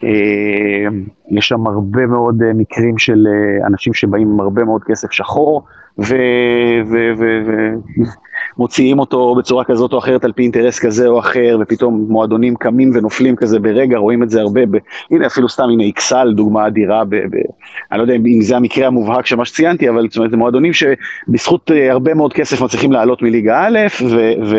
[0.04, 0.88] אה,
[1.32, 5.66] יש שם הרבה מאוד אה, מקרים של אה, אנשים שבאים עם הרבה מאוד כסף שחור,
[8.58, 12.92] ומוציאים אותו בצורה כזאת או אחרת על פי אינטרס כזה או אחר, ופתאום מועדונים קמים
[12.94, 14.78] ונופלים כזה ברגע, רואים את זה הרבה, ב...
[15.12, 17.16] הנה אפילו סתם, הנה איקסל, דוגמה אדירה, ב...
[17.16, 17.36] ב...
[17.92, 20.72] אני לא יודע אם זה המקרה המובהק של מה שציינתי, אבל זאת אומרת, זה מועדונים
[20.74, 24.32] שבזכות הרבה מאוד כסף מצליחים לעלות מליגה א', ו...
[24.46, 24.58] ו...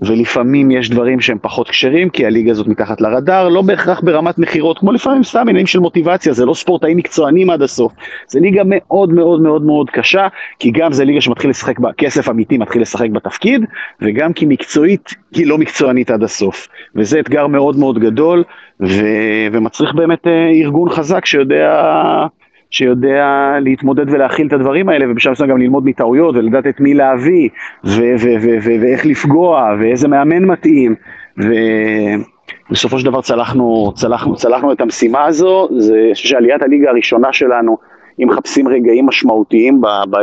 [0.00, 4.78] ולפעמים יש דברים שהם פחות כשרים, כי הליגה הזאת מתחת לרדאר, לא בהכרח ברמת מכירות,
[4.78, 7.92] כמו לפעמים סתם עניינים של מוטיבציה, זה לא ספורטאים מקצוענים עד הסוף.
[8.28, 12.58] זה ליגה מאוד מאוד מאוד מאוד קשה, כי גם זה ליגה שמתחיל לשחק, כסף אמיתי
[12.58, 13.64] מתחיל לשחק בתפקיד,
[14.02, 16.68] וגם כי מקצועית היא לא מקצוענית עד הסוף.
[16.96, 18.44] וזה אתגר מאוד מאוד גדול,
[18.80, 19.04] ו...
[19.52, 22.26] ומצריך באמת אה, ארגון חזק שיודע...
[22.70, 27.48] שיודע להתמודד ולהכיל את הדברים האלה, ובשלב מסוים גם ללמוד מטעויות ולדעת את מי להביא,
[27.84, 30.94] ו- ו- ו- ו- ואיך לפגוע, ואיזה מאמן מתאים,
[32.70, 37.78] ובסופו של דבר צלחנו, צלחנו, צלחנו את המשימה הזו, זה, שעליית הליגה הראשונה שלנו,
[38.22, 39.80] אם מחפשים רגעים משמעותיים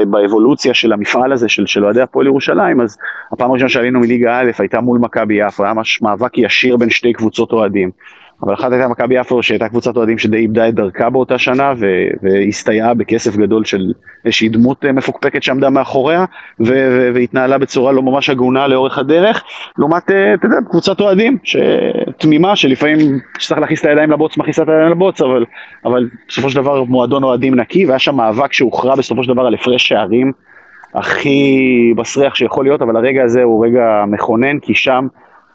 [0.08, 2.98] באבולוציה של המפעל הזה, של, של אוהדי הפועל ירושלים, אז
[3.32, 7.14] הפעם הראשונה שעלינו מליגה א' הייתה מול מכבי יפו, היה ממש מאבק ישיר בין שתי
[7.14, 7.92] קבוצות אוהדים.
[8.44, 12.08] אבל אחת הייתה מכבי יפו שהייתה קבוצת אוהדים שדי איבדה את דרכה באותה שנה ו-
[12.22, 13.92] והסתייעה בכסף גדול של
[14.26, 16.26] איזושהי דמות אה, מפוקפקת שעמדה מאחוריה
[16.60, 19.44] ו- והתנהלה בצורה לא ממש הגונה לאורך הדרך.
[19.78, 21.38] לעומת אה, אתה יודע קבוצת אוהדים
[22.18, 25.46] תמימה שלפעמים צריך להכניס את הידיים לבוץ מכניסה את הידיים לבוץ אבל,
[25.86, 29.54] אבל בסופו של דבר מועדון אוהדים נקי והיה שם מאבק שהוכרע בסופו של דבר על
[29.54, 30.32] הפרש שערים
[30.94, 35.08] הכי מסריח שיכול להיות אבל הרגע הזה הוא רגע מכונן כי שם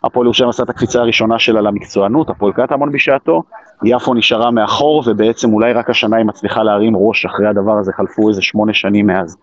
[0.04, 3.42] הפועל ירושלים עשה את הקפיצה הראשונה שלה למקצוענות, הפועל קטמון בשעתו,
[3.84, 8.28] יפו נשארה מאחור, ובעצם אולי רק השנה היא מצליחה להרים ראש אחרי הדבר הזה, חלפו
[8.28, 9.36] איזה שמונה שנים מאז.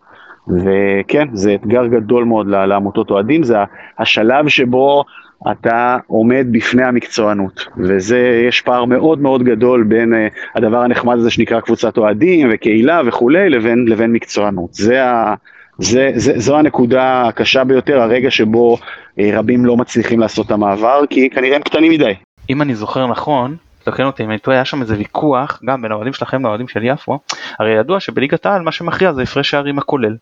[0.47, 3.57] וכן, זה אתגר גדול מאוד לעמותות אוהדים, זה
[3.99, 5.03] השלב שבו
[5.51, 10.17] אתה עומד בפני המקצוענות, וזה, יש פער מאוד מאוד גדול בין uh,
[10.55, 14.73] הדבר הנחמד הזה שנקרא קבוצת אוהדים וקהילה וכולי, לבין, לבין מקצוענות.
[14.73, 15.35] זה ה...
[15.79, 18.77] זה, זה, זו הנקודה הקשה ביותר, הרגע שבו
[19.19, 22.13] אה, רבים לא מצליחים לעשות את המעבר, כי כנראה הם קטנים מדי.
[22.49, 25.91] אם אני זוכר נכון, תקן אותי אם אני טועה, היה שם איזה ויכוח גם בין
[25.91, 27.19] האוהדים שלכם לאוהדים של יפו,
[27.59, 30.15] הרי ידוע שבליגת העל מה שמכריע זה הפרש שערים הכולל.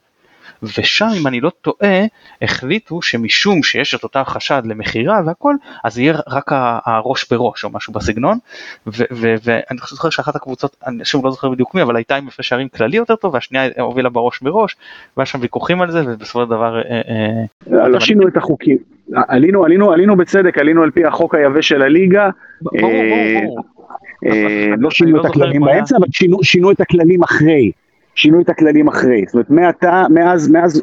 [0.63, 2.05] ושם אם אני לא טועה
[2.41, 6.51] החליטו שמשום שיש את אותה חשד למכירה והכל אז יהיה רק
[6.85, 8.37] הראש בראש או משהו בסגנון
[8.87, 12.67] ואני זוכר שאחת הקבוצות אני שוב לא זוכר בדיוק מי אבל הייתה עם הפרש שערים
[12.69, 14.75] כללי יותר טוב והשנייה הובילה בראש בראש
[15.17, 16.81] והיה שם ויכוחים על זה ובסופו של דבר.
[16.81, 17.01] אה,
[17.71, 18.77] אה, לא שינו את החוקים
[19.27, 22.29] עלינו עלינו עלינו בצדק עלינו על פי החוק היבש של הליגה.
[22.61, 23.63] ברור ברור.
[24.25, 26.07] אה, לא שינו את הכללים באמצע אבל
[26.43, 27.71] שינו את הכללים אחרי.
[28.17, 29.23] שינו את הכללים אחרי.
[29.25, 30.81] זאת אומרת, מעתה, מאז, מאז,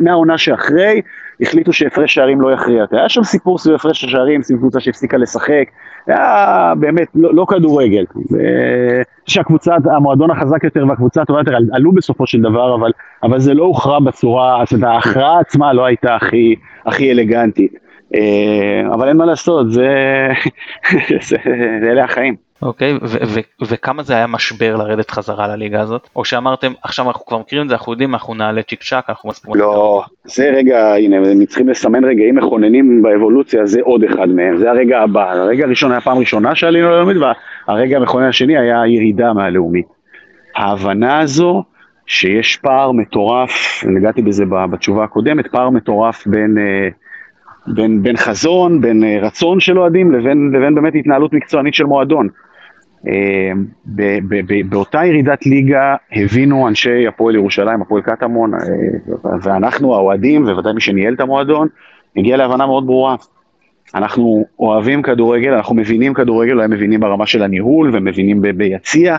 [0.00, 1.00] מהעונה שאחרי,
[1.40, 2.84] החליטו שהפרש שערים לא יכריע.
[2.90, 5.64] היה שם סיפור סביב הפרש השערים, סביב קבוצה שהפסיקה לשחק,
[6.06, 8.04] היה באמת לא, לא כדורגל.
[9.26, 13.64] שהקבוצה, המועדון החזק יותר והקבוצה הטובה יותר עלו בסופו של דבר, אבל, אבל זה לא
[13.64, 16.54] הוכרע בצורה, זאת אומרת, ההכרעה עצמה לא הייתה הכי,
[16.86, 17.72] הכי אלגנטית.
[18.14, 19.88] אה, אבל אין מה לעשות, זה,
[21.28, 21.36] זה,
[21.80, 22.45] זה אלה החיים.
[22.62, 22.98] אוקיי,
[23.68, 26.08] וכמה זה היה משבר לרדת חזרה לליגה הזאת?
[26.16, 29.28] או שאמרתם, עכשיו אנחנו כבר מכירים את זה, אנחנו יודעים, אנחנו נעלה צ'יק צ'אק, אנחנו
[29.28, 29.60] מספיקים.
[29.60, 34.70] לא, זה רגע, הנה, הם צריכים לסמן רגעים מכוננים באבולוציה, זה עוד אחד מהם, זה
[34.70, 35.32] הרגע הבא.
[35.32, 37.16] הרגע הראשון היה פעם ראשונה שעלינו ללאומית,
[37.68, 39.86] והרגע המכונן השני היה ירידה מהלאומית.
[40.56, 41.62] ההבנה הזו,
[42.06, 46.58] שיש פער מטורף, נגעתי בזה בתשובה הקודמת, פער מטורף בין...
[46.58, 46.88] אה,
[47.66, 52.28] בין, בין חזון, בין אה, רצון של אוהדים לבין, לבין באמת התנהלות מקצוענית של מועדון.
[53.08, 53.52] אה,
[54.68, 58.58] באותה ירידת ליגה הבינו אנשי הפועל ירושלים, הפועל קטמון, אה,
[59.42, 61.68] ואנחנו האוהדים, ובוודאי מי שניהל את המועדון,
[62.16, 63.16] הגיע להבנה מאוד ברורה.
[63.94, 69.16] אנחנו אוהבים כדורגל, אנחנו מבינים כדורגל, אולי מבינים ברמה של הניהול ומבינים ביציע,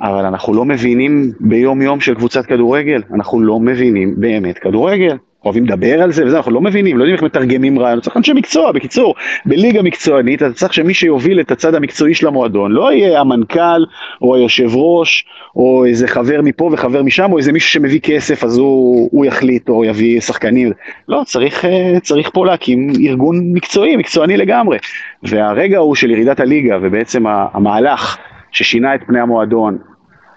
[0.00, 5.16] אבל אנחנו לא מבינים ביום יום של קבוצת כדורגל, אנחנו לא מבינים באמת כדורגל.
[5.44, 8.32] אוהבים לדבר על זה וזה, אנחנו לא מבינים, לא יודעים איך מתרגמים רעיון, צריך אנשי
[8.32, 9.14] מקצוע, בקיצור,
[9.46, 13.84] בליגה מקצוענית אתה צריך שמי שיוביל את הצד המקצועי של המועדון, לא יהיה המנכ"ל
[14.22, 15.24] או היושב ראש
[15.56, 19.68] או איזה חבר מפה וחבר משם או איזה מישהו שמביא כסף אז הוא, הוא יחליט
[19.68, 20.72] או יביא שחקנים,
[21.08, 24.78] לא, צריך, אה, צריך פה להקים ארגון מקצועי, מקצועני לגמרי,
[25.22, 28.16] והרגע ההוא של ירידת הליגה ובעצם המהלך
[28.52, 29.78] ששינה את פני המועדון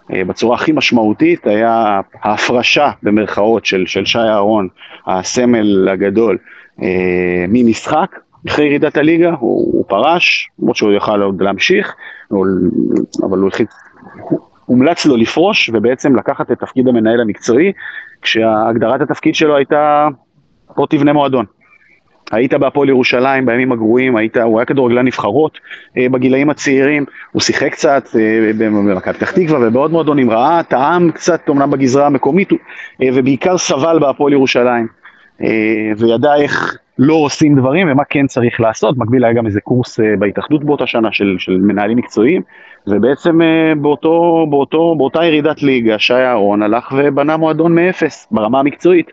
[0.09, 4.67] בצורה הכי משמעותית היה ההפרשה במרכאות של, של שי אהרון,
[5.07, 6.37] הסמל הגדול,
[6.81, 11.95] אה, ממשחק אחרי ירידת הליגה, הוא, הוא פרש, למרות שהוא יכל עוד להמשיך,
[13.23, 13.69] אבל הוא החליט,
[14.65, 17.71] הומלץ לו לפרוש ובעצם לקחת את תפקיד המנהל המקצועי,
[18.21, 20.07] כשהגדרת התפקיד שלו הייתה,
[20.75, 21.45] פה תבנה מועדון.
[22.31, 25.59] היית בהפועל ירושלים בימים הגרועים, היית, הוא היה כדורגלן נבחרות
[25.97, 31.49] אה, בגילאים הצעירים, הוא שיחק קצת אה, במכבי פתח תקווה ובעוד מועדונים, ראה, טעם קצת
[31.49, 32.51] אומנם בגזרה המקומית
[33.01, 34.87] אה, ובעיקר סבל בהפועל ירושלים.
[35.43, 39.99] אה, וידע איך לא עושים דברים ומה כן צריך לעשות, במקביל היה גם איזה קורס
[39.99, 42.41] אה, בהתאחדות באותה שנה של, של מנהלים מקצועיים
[42.87, 49.11] ובעצם אה, באותו, באותו, באותה ירידת ליגה שי אהרון הלך ובנה מועדון מאפס ברמה המקצועית.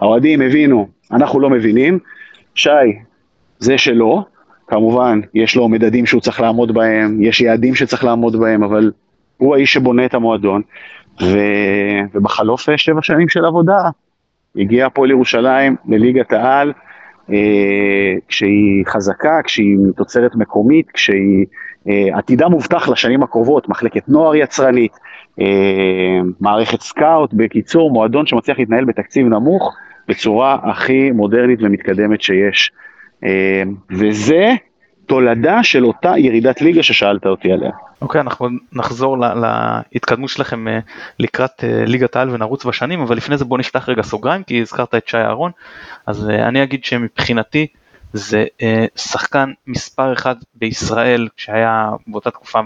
[0.00, 1.98] האוהדים הבינו, אנחנו לא מבינים,
[2.56, 2.98] שי,
[3.58, 4.24] זה שלו,
[4.66, 8.92] כמובן, יש לו מדדים שהוא צריך לעמוד בהם, יש יעדים שצריך לעמוד בהם, אבל
[9.36, 10.62] הוא האיש שבונה את המועדון,
[11.22, 11.38] ו...
[12.14, 13.78] ובחלוף שבע שנים של עבודה,
[14.56, 16.72] הגיע הפועל ירושלים לליגת העל,
[17.32, 21.46] אה, כשהיא חזקה, כשהיא תוצרת מקומית, כשהיא
[21.88, 24.92] אה, עתידה מובטח לשנים הקרובות, מחלקת נוער יצרנית,
[25.40, 29.76] אה, מערכת סקאוט, בקיצור, מועדון שמצליח להתנהל בתקציב נמוך,
[30.08, 32.70] בצורה הכי מודרנית ומתקדמת שיש.
[33.24, 34.54] אה, וזה
[35.06, 37.70] תולדה של אותה ירידת ליגה ששאלת אותי עליה.
[38.02, 39.16] אוקיי, okay, אנחנו נחזור
[39.94, 40.78] להתקדמות שלכם אה,
[41.18, 44.94] לקראת אה, ליגת העל ונרוץ בשנים, אבל לפני זה בוא נפתח רגע סוגריים, כי הזכרת
[44.94, 45.50] את שי אהרון,
[46.06, 47.66] אז אני אגיד שמבחינתי
[48.12, 48.44] זה
[48.96, 52.60] שחקן מספר אחד בישראל, שהיה באותה תקופה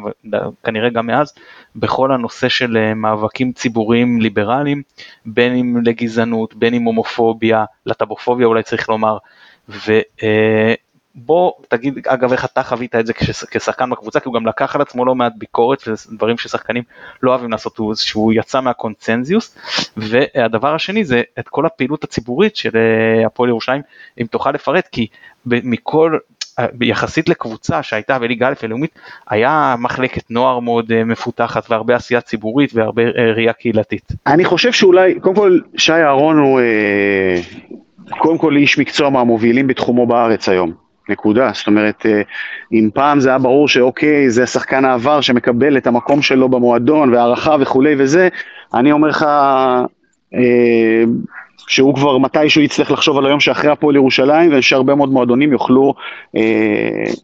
[0.63, 1.35] וכנראה גם מאז,
[1.77, 4.83] בכל הנושא של אה, מאבקים ציבוריים ליברליים,
[5.27, 9.19] בין אם לגזענות, בין אם הומופוביה, לטבופוביה אולי צריך לומר,
[9.69, 9.95] ובוא
[11.31, 13.13] אה, תגיד אגב איך אתה חווית את זה
[13.51, 16.83] כשחקן בקבוצה, כי הוא גם לקח על עצמו לא מעט ביקורת ודברים ששחקנים
[17.23, 19.57] לא אוהבים לעשות, שהוא יצא מהקונצנזיוס,
[19.97, 23.83] והדבר השני זה את כל הפעילות הציבורית של אה, הפועל ירושלים,
[24.21, 25.07] אם תוכל לפרט, כי
[25.47, 26.19] מכל
[26.81, 28.99] יחסית לקבוצה שהייתה בליגה א' הלאומית,
[29.31, 34.13] היה מחלקת נוער מאוד אה, מפותחת והרבה עשייה ציבורית והרבה אה, ראייה קהילתית.
[34.27, 37.41] אני חושב שאולי, קודם כל שי אהרון הוא אה,
[38.19, 40.90] קודם כל איש מקצוע מהמובילים בתחומו בארץ היום.
[41.09, 42.07] נקודה, זאת אומרת,
[42.73, 47.57] אם פעם זה היה ברור שאוקיי, זה שחקן העבר שמקבל את המקום שלו במועדון והערכה
[47.61, 48.29] וכולי וזה,
[48.75, 49.27] אני אומר לך,
[51.71, 55.95] שהוא כבר מתישהו יצטרך לחשוב על היום שאחרי הפועל ירושלים, ושהרבה מאוד מועדונים יוכלו
[56.37, 56.41] אה,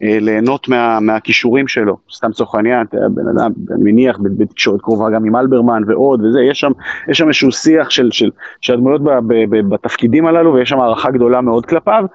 [0.03, 1.97] אה, ליהנות מה, מהכישורים שלו.
[2.13, 6.59] סתם לצורך העניין, בן אדם, אני מניח, בתקשורת קרובה גם עם אלברמן ועוד וזה, יש
[6.59, 6.71] שם,
[7.09, 8.29] יש שם איזשהו שיח של, של,
[8.61, 12.05] של הדמויות ב, ב, ב, בתפקידים הללו, ויש שם הערכה גדולה מאוד כלפיו.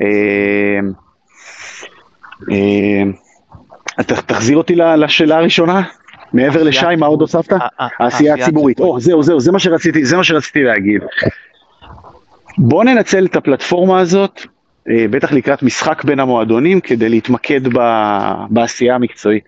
[0.00, 0.80] אה, אה,
[4.26, 5.82] תחזיר אותי לשאלה הראשונה.
[6.32, 7.56] מעבר לשי, מה עוד הוספת?
[7.78, 8.80] העשייה הציבורית.
[8.80, 11.02] או, זהו, זהו, זה מה שרציתי, זה מה שרציתי להגיד.
[12.58, 14.40] בוא ננצל את הפלטפורמה הזאת,
[14.90, 17.60] אה, בטח לקראת משחק בין המועדונים, כדי להתמקד
[18.50, 19.44] בעשייה המקצועית.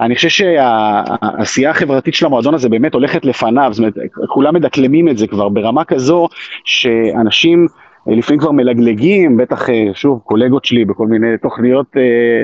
[0.00, 3.94] אני חושב שהעשייה החברתית של המועדון הזה באמת הולכת לפניו, זאת אומרת,
[4.28, 6.28] כולם מדקלמים את זה כבר ברמה כזו
[6.64, 7.66] שאנשים
[8.06, 12.42] לפעמים כבר מלגלגים, בטח, שוב, קולגות שלי בכל מיני תוכניות אה,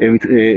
[0.00, 0.06] אה,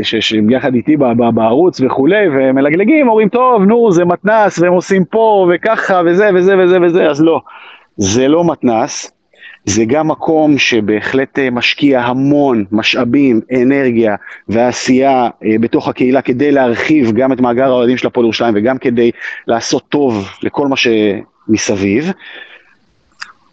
[0.04, 0.97] שהם יחד איתי
[1.34, 6.82] בערוץ וכולי, ומלגלגים, אומרים, טוב, נו, זה מתנס, והם עושים פה, וככה, וזה, וזה, וזה,
[6.82, 7.41] וזה, אז לא,
[7.97, 9.12] זה לא מתנס,
[9.65, 14.15] זה גם מקום שבהחלט אה, משקיע המון משאבים, אנרגיה
[14.47, 19.12] ועשייה אה, בתוך הקהילה כדי להרחיב גם את מאגר האוהדים של הפועל ירושלים וגם כדי
[19.47, 22.12] לעשות טוב לכל מה שמסביב.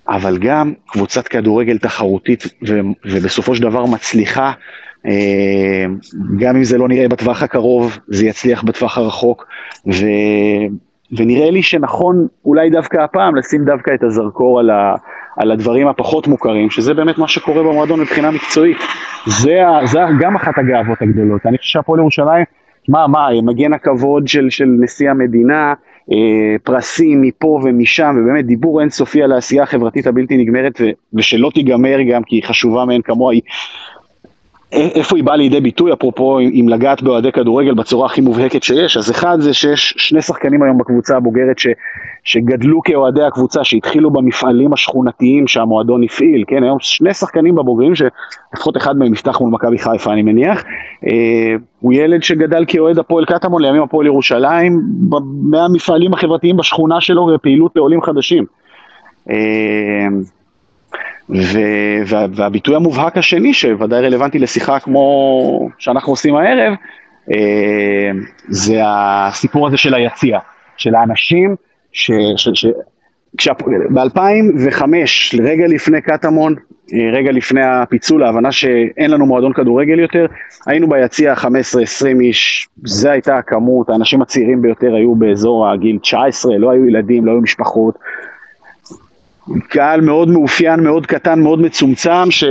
[0.09, 2.44] אבל גם קבוצת כדורגל תחרותית
[3.05, 4.53] ובסופו של דבר מצליחה
[5.07, 5.87] אה,
[6.38, 9.47] גם אם זה לא נראה בטווח הקרוב, זה יצליח בטווח הרחוק,
[9.87, 10.07] ו...
[11.12, 14.94] ונראה לי שנכון אולי דווקא הפעם לשים דווקא את הזרקור על, ה...
[15.37, 18.77] על הדברים הפחות מוכרים, שזה באמת מה שקורה במועדון מבחינה מקצועית.
[19.27, 19.62] זה.
[19.85, 21.47] זה גם אחת הגאוות הגדולות.
[21.47, 22.44] אני חושב שהפועל ירושלים,
[22.88, 25.75] מה, מה, מגן הכבוד של, של נשיא המדינה,
[26.62, 30.81] פרסים מפה ומשם, ובאמת דיבור אינסופי על העשייה החברתית הבלתי נגמרת.
[31.14, 33.42] ושלא תיגמר גם, כי היא חשובה מאין כמוה, היא
[34.72, 39.11] איפה היא באה לידי ביטוי, אפרופו אם לגעת באוהדי כדורגל בצורה הכי מובהקת שיש, אז
[39.11, 41.66] אחד זה שיש שני שחקנים היום בקבוצה הבוגרת ש,
[42.24, 48.98] שגדלו כאוהדי הקבוצה, שהתחילו במפעלים השכונתיים שהמועדון הפעיל, כן, היום שני שחקנים בבוגרים, שלפחות אחד
[48.98, 50.64] מהם יפתח מול מכבי חיפה אני מניח,
[51.07, 54.83] אה, הוא ילד שגדל כאוהד הפועל קטמון, לימים הפועל ירושלים,
[55.50, 58.44] מהמפעלים החברתיים בשכונה שלו ופעילות לעולים חדשים.
[59.31, 59.37] אה,
[61.30, 66.74] וה, והביטוי המובהק השני, שוודאי רלוונטי לשיחה כמו שאנחנו עושים הערב,
[67.32, 68.10] אה,
[68.48, 70.38] זה הסיפור הזה של היציע,
[70.76, 71.56] של האנשים,
[71.92, 72.10] ש...
[72.36, 72.66] ש, ש
[73.90, 74.82] ב-2005,
[75.42, 76.54] רגע לפני קטמון,
[76.94, 80.26] אה, רגע לפני הפיצול, ההבנה שאין לנו מועדון כדורגל יותר,
[80.66, 81.46] היינו ביציע 15-20
[82.20, 87.30] איש, זו הייתה הכמות, האנשים הצעירים ביותר היו באזור הגיל 19, לא היו ילדים, לא
[87.30, 87.98] היו משפחות,
[89.68, 92.44] קהל מאוד מאופיין, מאוד קטן, מאוד מצומצם, ש...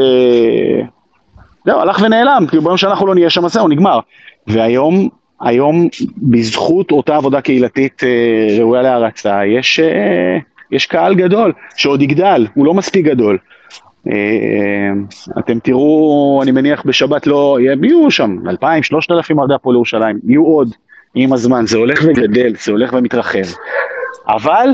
[1.65, 3.99] זהו, הלך ונעלם, כאילו ביום שאנחנו לא נהיה שם, זהו, נגמר.
[4.47, 5.09] והיום,
[5.41, 10.37] היום, בזכות אותה עבודה קהילתית אה, ראויה להערצה, יש, אה,
[10.71, 13.37] יש קהל גדול, שעוד יגדל, הוא לא מספיק גדול.
[14.11, 14.91] אה,
[15.39, 20.73] אתם תראו, אני מניח בשבת לא, יהיו שם 2,000, 3,000 אוהדי הפועל ירושלים, יהיו עוד
[21.15, 23.47] עם הזמן, זה הולך וגדל, זה הולך ומתרחב.
[24.27, 24.69] אבל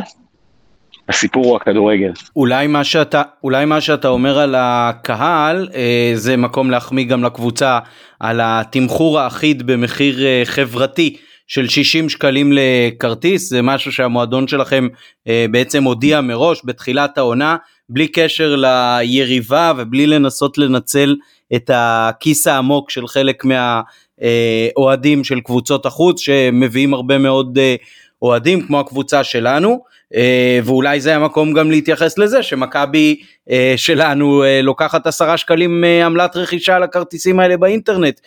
[1.10, 2.12] הסיפור הוא הכדורגל.
[2.36, 7.80] אולי מה שאתה אולי מה שאתה אומר על הקהל אה, זה מקום להחמיא גם לקבוצה
[8.20, 14.88] על התמחור האחיד במחיר אה, חברתי של 60 שקלים לכרטיס זה משהו שהמועדון שלכם
[15.28, 17.56] אה, בעצם הודיע מראש בתחילת העונה
[17.90, 21.16] בלי קשר ליריבה ובלי לנסות לנצל
[21.56, 27.76] את הכיס העמוק של חלק מהאוהדים של קבוצות החוץ שמביאים הרבה מאוד אה,
[28.24, 29.94] אוהדים כמו הקבוצה שלנו.
[30.16, 36.36] אה, ואולי זה המקום גם להתייחס לזה שמכבי אה, שלנו אה, לוקחת עשרה שקלים עמלת
[36.36, 38.20] רכישה על הכרטיסים האלה באינטרנט,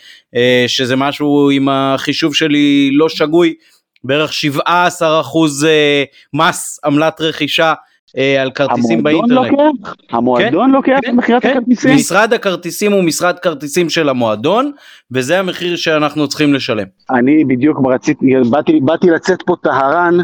[0.66, 3.54] שזה משהו עם החישוב שלי לא שגוי,
[4.04, 5.66] בערך 17 אחוז
[6.34, 7.74] מס עמלת רכישה
[8.40, 9.50] על כרטיסים באינטרנט.
[9.50, 9.94] לוקח?
[10.10, 11.50] המועדון כן, לוקח כן, מכירת כן.
[11.50, 11.94] הכרטיסים?
[11.94, 14.72] משרד הכרטיסים הוא משרד כרטיסים של המועדון,
[15.12, 16.86] וזה המחיר שאנחנו צריכים לשלם.
[17.10, 20.18] אני בדיוק רציתי, באתי, באתי לצאת פה טהרן.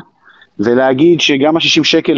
[0.59, 2.17] ולהגיד שגם ה-60 שקל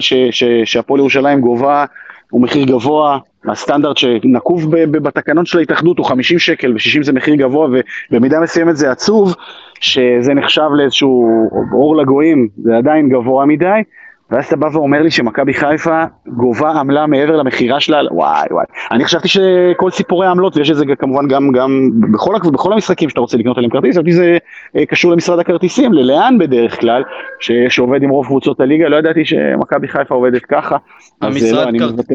[0.64, 1.84] שהפועל ירושלים גובה
[2.30, 7.68] הוא מחיר גבוה, הסטנדרט שנקוב בתקנון של ההתאחדות הוא 50 שקל ו-60 זה מחיר גבוה
[8.10, 9.34] ובמידה מסוימת זה עצוב
[9.80, 11.26] שזה נחשב לאיזשהו
[11.72, 13.82] אור לגויים, זה עדיין גבוה מדי,
[14.30, 18.64] ואז אתה בא ואומר לי שמכבי חיפה גובה עמלה מעבר למכירה שלה, וואי וואי.
[18.90, 23.20] אני חשבתי שכל סיפורי העמלות, ויש את זה כמובן גם, גם בכל, בכל המשחקים שאתה
[23.20, 24.38] רוצה לקנות עליהם כרטיס, חשבתי שזה
[24.76, 27.02] אה, קשור למשרד הכרטיסים, ללאן בדרך כלל,
[27.40, 30.76] ש, שעובד עם רוב קבוצות הליגה, לא ידעתי שמכבי חיפה עובדת ככה.
[31.22, 32.14] אה, המשרד, לא, כר...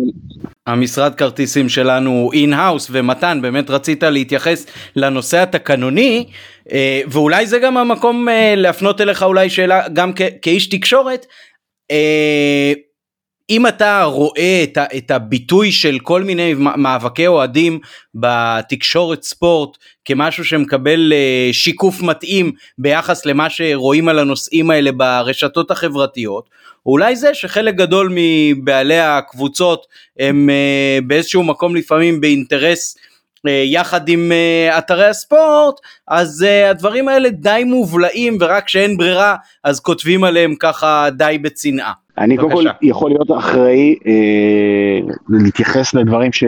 [0.67, 6.25] המשרד כרטיסים שלנו in-house, ומתן, באמת רצית להתייחס לנושא התקנוני,
[6.71, 11.25] אה, ואולי זה גם המקום להפנות אליך אולי שאלה גם כאיש תקשורת,
[13.49, 17.79] אם אתה רואה את, את הביטוי של כל מיני מאבקי אוהדים
[18.15, 26.49] בתקשורת ספורט כמשהו שמקבל אה, שיקוף מתאים ביחס למה שרואים על הנושאים האלה ברשתות החברתיות,
[26.85, 29.85] אולי זה שחלק גדול מבעלי הקבוצות
[30.19, 33.08] הם אה, באיזשהו מקום לפעמים באינטרס אה,
[33.45, 35.75] יחד עם אה, אתרי הספורט,
[36.07, 41.93] אז אה, הדברים האלה די מובלעים ורק כשאין ברירה אז כותבים עליהם ככה די בצנעה.
[42.17, 46.43] אני קודם כל יכול להיות אחראי אה, להתייחס לדברים ש...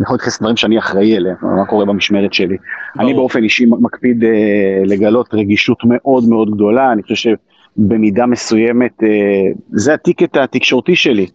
[0.00, 2.56] יכול להתייחס לדברים שאני אחראי אליהם, מה קורה במשמרת שלי.
[2.98, 4.30] אני באופן אישי מקפיד אה,
[4.84, 7.14] לגלות רגישות מאוד מאוד גדולה, אני חושב
[7.76, 9.08] שבמידה מסוימת, אה,
[9.70, 11.26] זה הטיקט התקשורתי שלי.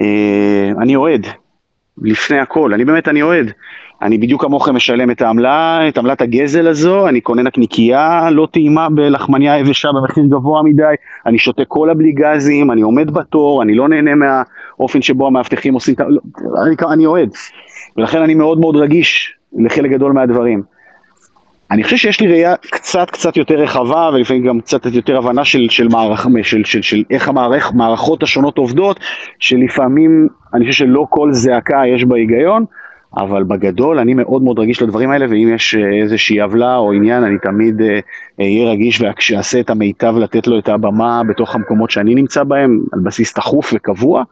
[0.00, 1.26] אה, אני אוהד,
[2.02, 3.52] לפני הכל, אני באמת, אני אוהד.
[4.02, 8.88] אני בדיוק כמוכם משלם את העמלה, את עמלת הגזל הזו, אני קונה נקניקייה לא טעימה
[8.88, 10.94] בלחמניה יבשה במחיר גבוה מדי,
[11.26, 15.94] אני שותה קולה בלי גזים, אני עומד בתור, אני לא נהנה מהאופן שבו המאבטחים עושים,
[16.08, 16.20] לא,
[16.66, 17.28] אני, אני אוהד,
[17.96, 20.73] ולכן אני מאוד מאוד רגיש לחלק גדול מהדברים.
[21.74, 25.66] אני חושב שיש לי ראייה קצת קצת יותר רחבה ולפעמים גם קצת יותר הבנה של,
[25.70, 29.00] של, מערכ, של, של, של איך המערכ, המערכות השונות עובדות,
[29.38, 32.64] שלפעמים אני חושב שלא כל זעקה יש בה היגיון,
[33.16, 37.24] אבל בגדול אני מאוד מאוד רגיש לדברים האלה, ואם יש אה, איזושהי עוולה או עניין,
[37.24, 38.00] אני תמיד אה,
[38.40, 43.00] אהיה רגיש ואעשה את המיטב לתת לו את הבמה בתוך המקומות שאני נמצא בהם, על
[43.00, 44.22] בסיס תכוף וקבוע.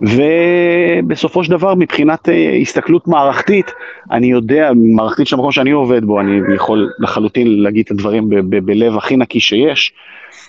[0.00, 3.72] ובסופו של דבר, מבחינת אה, הסתכלות מערכתית,
[4.10, 8.28] אני יודע, מערכתית של המקום שאני עובד בו, אני יכול לחלוטין להגיד את הדברים
[8.64, 9.92] בלב הכי נקי שיש.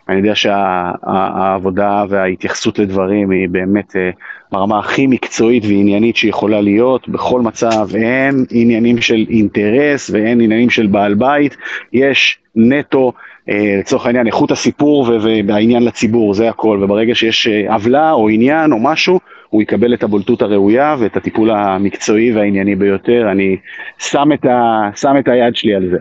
[0.09, 4.09] אני יודע שהעבודה שה, וההתייחסות לדברים היא באמת אה,
[4.51, 7.09] ברמה הכי מקצועית ועניינית שיכולה להיות.
[7.09, 11.57] בכל מצב, אין עניינים של אינטרס ואין עניינים של בעל בית,
[11.93, 13.13] יש נטו,
[13.49, 15.09] אה, לצורך העניין, איכות הסיפור
[15.47, 19.19] והעניין לציבור, זה הכל, וברגע שיש עוולה או עניין או משהו,
[19.49, 23.57] הוא יקבל את הבולטות הראויה ואת הטיפול המקצועי והענייני ביותר, אני
[23.99, 25.97] שם את, ה, שם את היד שלי על זה.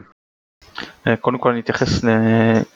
[1.07, 2.05] אה, קודם כל אני אתייחס,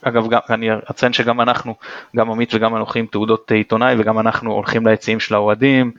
[0.02, 1.74] אגב גם, אני אציין שגם אנחנו,
[2.16, 5.90] גם עמית וגם אנוכי עם תעודות עיתונאי וגם אנחנו הולכים ליציעים של האוהדים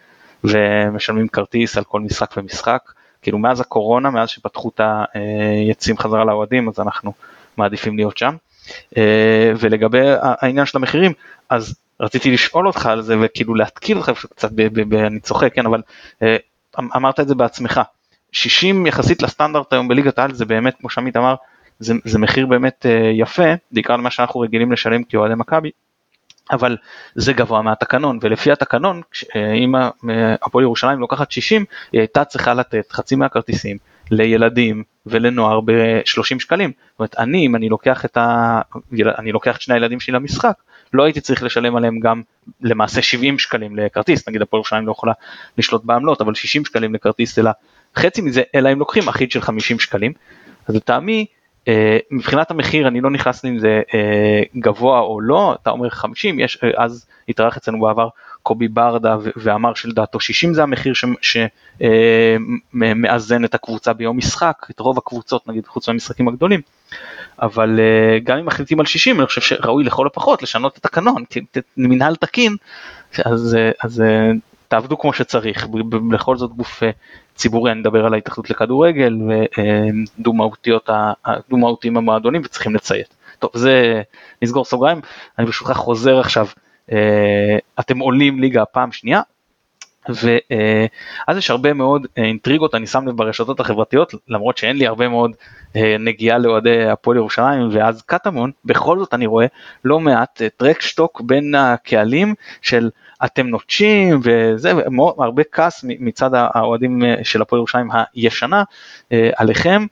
[0.43, 2.81] ומשלמים כרטיס על כל משחק ומשחק,
[3.21, 4.81] כאילו מאז הקורונה, מאז שפתחו את
[5.13, 7.13] היציעים חזרה לאוהדים אז אנחנו
[7.57, 8.35] מעדיפים להיות שם.
[8.97, 11.11] אה, ולגבי העניין של המחירים,
[11.49, 14.49] אז רציתי לשאול אותך על זה וכאילו להתקיל אותך קצת,
[14.93, 15.81] אני צוחק, כן, אבל
[16.23, 16.37] אה,
[16.79, 17.81] אמ-, אמרת את זה בעצמך,
[18.31, 21.35] 60 יחסית לסטנדרט היום בליגת העל זה באמת, כמו שעמית אמר,
[21.79, 25.71] זה, זה מחיר באמת אה, יפה, בעיקר למה שאנחנו רגילים לשלם כאוהדי מכבי,
[26.51, 26.77] אבל
[27.15, 29.01] זה גבוה מהתקנון, ולפי התקנון,
[29.35, 29.75] אם
[30.41, 33.77] הפועל ירושלים לוקחת 60, היא הייתה צריכה לתת חצי מהכרטיסים
[34.11, 36.71] לילדים ולנוער ב-30 שקלים.
[36.91, 38.61] זאת אומרת, אני, אם אני לוקח את, ה...
[39.17, 40.53] אני לוקח את שני הילדים שלי למשחק,
[40.93, 42.21] לא הייתי צריך לשלם עליהם גם
[42.61, 45.13] למעשה 70 שקלים לכרטיס, נגיד הפועל ירושלים לא יכולה
[45.57, 47.51] לשלוט בעמלות, אבל 60 שקלים לכרטיס אלא
[47.95, 50.13] חצי מזה, אלא אם לוקחים אחיד של 50 שקלים.
[50.67, 51.25] אז לטעמי,
[51.67, 56.39] אה, מבחינת המחיר אני לא נכנס לאם זה אה, גבוה או לא, אתה אומר 50,
[56.39, 58.07] יש, אה, אז התארח אצלנו בעבר
[58.43, 60.93] קובי ברדה ואמר שלדעתו 60 זה המחיר
[62.71, 66.61] שמאזן את הקבוצה ביום משחק, את רוב הקבוצות נגיד חוץ מהמשחקים הגדולים,
[67.41, 67.79] אבל
[68.23, 71.23] גם אם מחליטים על 60 אני חושב שראוי לכל הפחות לשנות את התקנון,
[71.77, 72.55] מנהל תקין,
[73.25, 74.03] אז, אז
[74.67, 75.67] תעבדו כמו שצריך,
[76.11, 76.83] בכל זאת גוף
[77.35, 79.17] ציבורי, אני מדבר על ההתאחדות לכדורגל
[80.19, 83.15] ודו-מהותיים המועדונים וצריכים לציית.
[83.39, 84.01] טוב, זה
[84.41, 85.01] נסגור סוגריים,
[85.39, 86.51] אני ברשותך חוזר עכשיו, אה,
[87.79, 89.21] אתם עולים ליגה פעם שנייה,
[90.09, 95.07] ואז יש הרבה מאוד אה, אינטריגות, אני שם לב ברשתות החברתיות, למרות שאין לי הרבה
[95.07, 95.31] מאוד
[95.75, 99.45] אה, נגיעה לאוהדי הפועל ירושלים ואז קטמון, בכל זאת אני רואה
[99.85, 102.89] לא מעט טרקשטוק בין הקהלים של
[103.25, 104.71] אתם נוטשים וזה,
[105.17, 108.63] הרבה כעס מצד האוהדים של הפועל ירושלים הישנה
[109.35, 109.85] עליכם,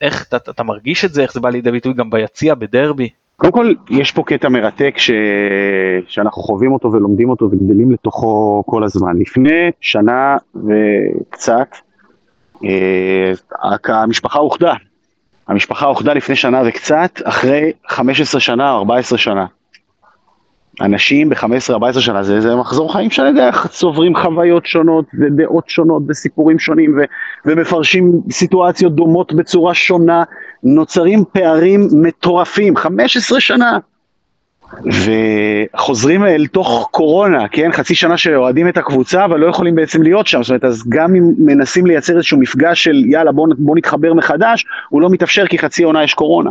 [0.00, 3.08] איך אתה, אתה מרגיש את זה, איך זה בא לידי ביטוי גם ביציע, בדרבי?
[3.42, 5.10] קודם כל, יש פה קטע מרתק ש...
[6.08, 9.18] שאנחנו חווים אותו ולומדים אותו וגדלים לתוכו כל הזמן.
[9.18, 11.76] לפני שנה וקצת,
[12.64, 13.32] אה,
[13.88, 14.74] המשפחה אוחדה.
[15.48, 19.46] המשפחה אוחדה לפני שנה וקצת, אחרי 15 שנה, 14 שנה.
[20.80, 26.02] אנשים ב-15-14 שנה, זה, זה מחזור חיים שאני יודע איך צוברים חוויות שונות ודעות שונות
[26.08, 27.02] וסיפורים שונים ו,
[27.46, 30.22] ומפרשים סיטואציות דומות בצורה שונה,
[30.62, 33.78] נוצרים פערים מטורפים, 15 שנה.
[34.86, 37.72] וחוזרים אל תוך קורונה, כן?
[37.72, 40.42] חצי שנה שאוהדים את הקבוצה, אבל לא יכולים בעצם להיות שם.
[40.42, 44.64] זאת אומרת, אז גם אם מנסים לייצר איזשהו מפגש של יאללה בוא, בוא נתחבר מחדש,
[44.88, 46.50] הוא לא מתאפשר כי חצי עונה יש קורונה.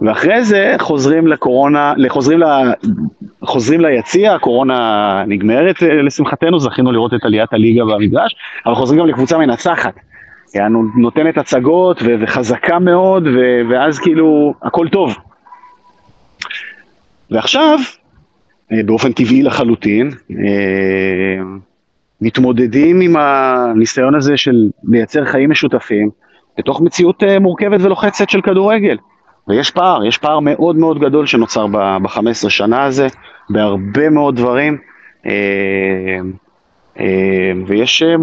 [0.00, 2.44] ואחרי זה חוזרים לקורונה, חוזרים, ל,
[3.42, 8.36] חוזרים ליציע, הקורונה נגמרת אה, לשמחתנו, זכינו לראות את עליית הליגה והמגרש,
[8.66, 9.94] אבל חוזרים גם לקבוצה מנצחת.
[10.54, 15.16] יענו, נותנת הצגות ו- וחזקה מאוד, ו- ואז כאילו הכל טוב.
[17.30, 17.78] ועכשיו,
[18.72, 21.42] אה, באופן טבעי לחלוטין, אה,
[22.20, 26.10] מתמודדים עם הניסיון הזה של לייצר חיים משותפים
[26.58, 28.96] בתוך מציאות מורכבת ולוחצת של כדורגל.
[29.48, 33.06] ויש פער, יש פער מאוד מאוד גדול שנוצר ב-15 שנה הזה,
[33.50, 34.78] בהרבה מאוד דברים,
[35.26, 36.18] אה,
[37.00, 38.14] אה, ויש אה,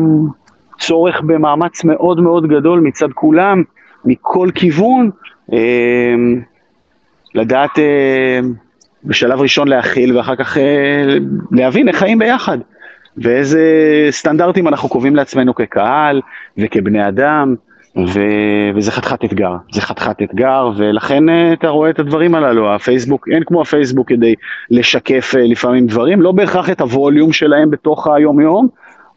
[0.80, 3.64] צורך במאמץ מאוד מאוד גדול מצד כולם,
[4.06, 5.10] מכל כיוון,
[5.54, 6.16] אה,
[7.36, 8.40] לדעת אה,
[9.04, 11.18] בשלב ראשון להכיל ואחר כך אה,
[11.52, 12.58] להבין איך חיים ביחד.
[13.18, 13.62] ואיזה
[14.10, 16.22] סטנדרטים אנחנו קובעים לעצמנו כקהל
[16.58, 17.56] וכבני אדם,
[17.98, 18.20] ו...
[18.76, 23.44] וזה חתיכת אתגר, זה חתיכת אתגר, ולכן אה, אתה רואה את הדברים הללו, הפייסבוק, אין
[23.44, 24.36] כמו הפייסבוק כדי
[24.70, 28.68] לשקף אה, לפעמים דברים, לא בהכרח את הווליום שלהם בתוך היום-יום,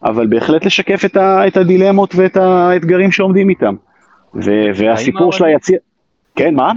[0.05, 1.47] אבל בהחלט לשקף את, ה...
[1.47, 3.75] את הדילמות ואת האתגרים שעומדים איתם.
[4.35, 4.51] ו...
[4.75, 5.79] והסיפור של היציר...
[6.37, 6.73] כן, מה?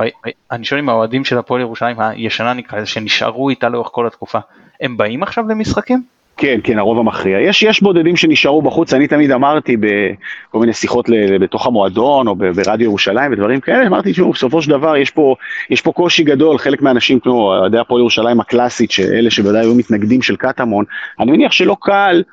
[0.51, 4.39] אני שואל אם האוהדים של הפועל ירושלים הישנה נקרא לזה, שנשארו איתה לאורך כל התקופה,
[4.81, 6.16] הם באים עכשיו למשחקים?
[6.37, 7.39] כן, כן, הרוב המכריע.
[7.39, 12.35] יש, יש בודדים שנשארו בחוץ, אני תמיד אמרתי בכל מיני שיחות ל, בתוך המועדון או
[12.35, 15.35] ברדיו ירושלים ודברים כאלה, אמרתי, תשמעו, בסופו של דבר יש פה,
[15.69, 20.21] יש פה קושי גדול, חלק מהאנשים כמו אוהדי הפועל ירושלים הקלאסית, שאלה שבוודאי היו מתנגדים
[20.21, 20.85] של קטמון,
[21.19, 22.23] אני מניח שלא קל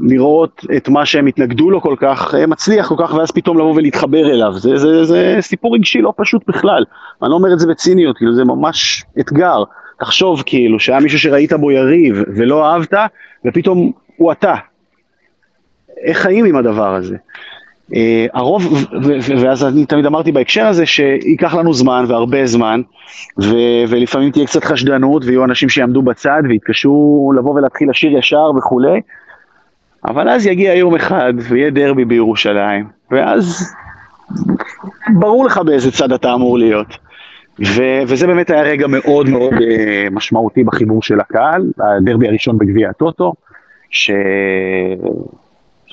[0.00, 3.74] לראות את מה שהם התנגדו לו כל כך, אה, מצליח כל כך, ואז פתאום לבוא
[3.74, 4.52] ולהתחבר אליו.
[4.58, 6.84] זה, זה, זה סיפור רגשי לא פשוט בכלל.
[7.22, 9.64] אני לא אומר את זה בציניות, כאילו זה ממש אתגר.
[9.98, 12.94] תחשוב כאילו שהיה מישהו שראית בו יריב ולא אהבת,
[13.44, 14.54] ופתאום הוא אתה.
[16.04, 17.16] איך חיים עם הדבר הזה?
[17.90, 17.96] Uh,
[18.32, 18.86] הרוב,
[19.42, 22.80] ואז אני תמיד אמרתי בהקשר הזה שייקח לנו זמן והרבה זמן,
[23.42, 29.00] ו- ולפעמים תהיה קצת חשדנות ויהיו אנשים שיעמדו בצד ויתקשו לבוא ולהתחיל לשיר ישר וכולי,
[30.04, 33.74] אבל אז יגיע יום אחד ויהיה דרבי בירושלים, ואז
[35.08, 36.96] ברור לך באיזה צד אתה אמור להיות.
[37.66, 42.90] ו- וזה באמת היה רגע מאוד מאוד uh, משמעותי בחיבור של הקהל, הדרבי הראשון בגביע
[42.90, 43.34] הטוטו,
[43.90, 44.10] ש...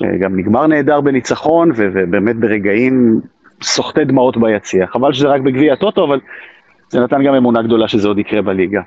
[0.02, 3.20] שגם נגמר נהדר בניצחון, ובאמת ברגעים
[3.62, 4.86] סוחטי דמעות ביציע.
[4.86, 6.20] חבל שזה רק בגביע הטוטו, אבל
[6.88, 8.80] זה נתן גם אמונה גדולה שזה עוד יקרה בליגה.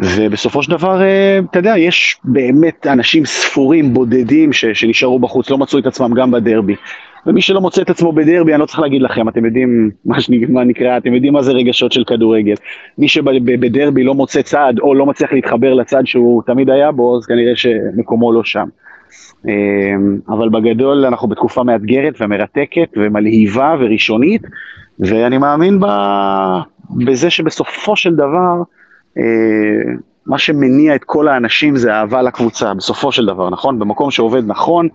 [0.00, 5.58] ובסופו של דבר, uh, אתה יודע, יש באמת אנשים ספורים, בודדים, ש- שנשארו בחוץ, לא
[5.58, 6.74] מצאו את עצמם גם בדרבי.
[7.26, 10.16] ומי שלא מוצא את עצמו בדרבי, אני לא צריך להגיד לכם, אתם יודעים מה,
[10.48, 12.54] מה נקרא, אתם יודעים מה זה רגשות של כדורגל.
[12.98, 17.26] מי שבדרבי לא מוצא צד, או לא מצליח להתחבר לצד שהוא תמיד היה בו, אז
[17.26, 18.68] כנראה שמקומו לא שם.
[19.46, 24.42] אמ, אבל בגדול אנחנו בתקופה מאתגרת ומרתקת ומלהיבה וראשונית,
[25.00, 25.86] ואני מאמין ב...
[26.90, 28.62] בזה שבסופו של דבר,
[29.18, 29.22] אה,
[30.26, 33.78] מה שמניע את כל האנשים זה אהבה לקבוצה, בסופו של דבר, נכון?
[33.78, 34.88] במקום שעובד נכון,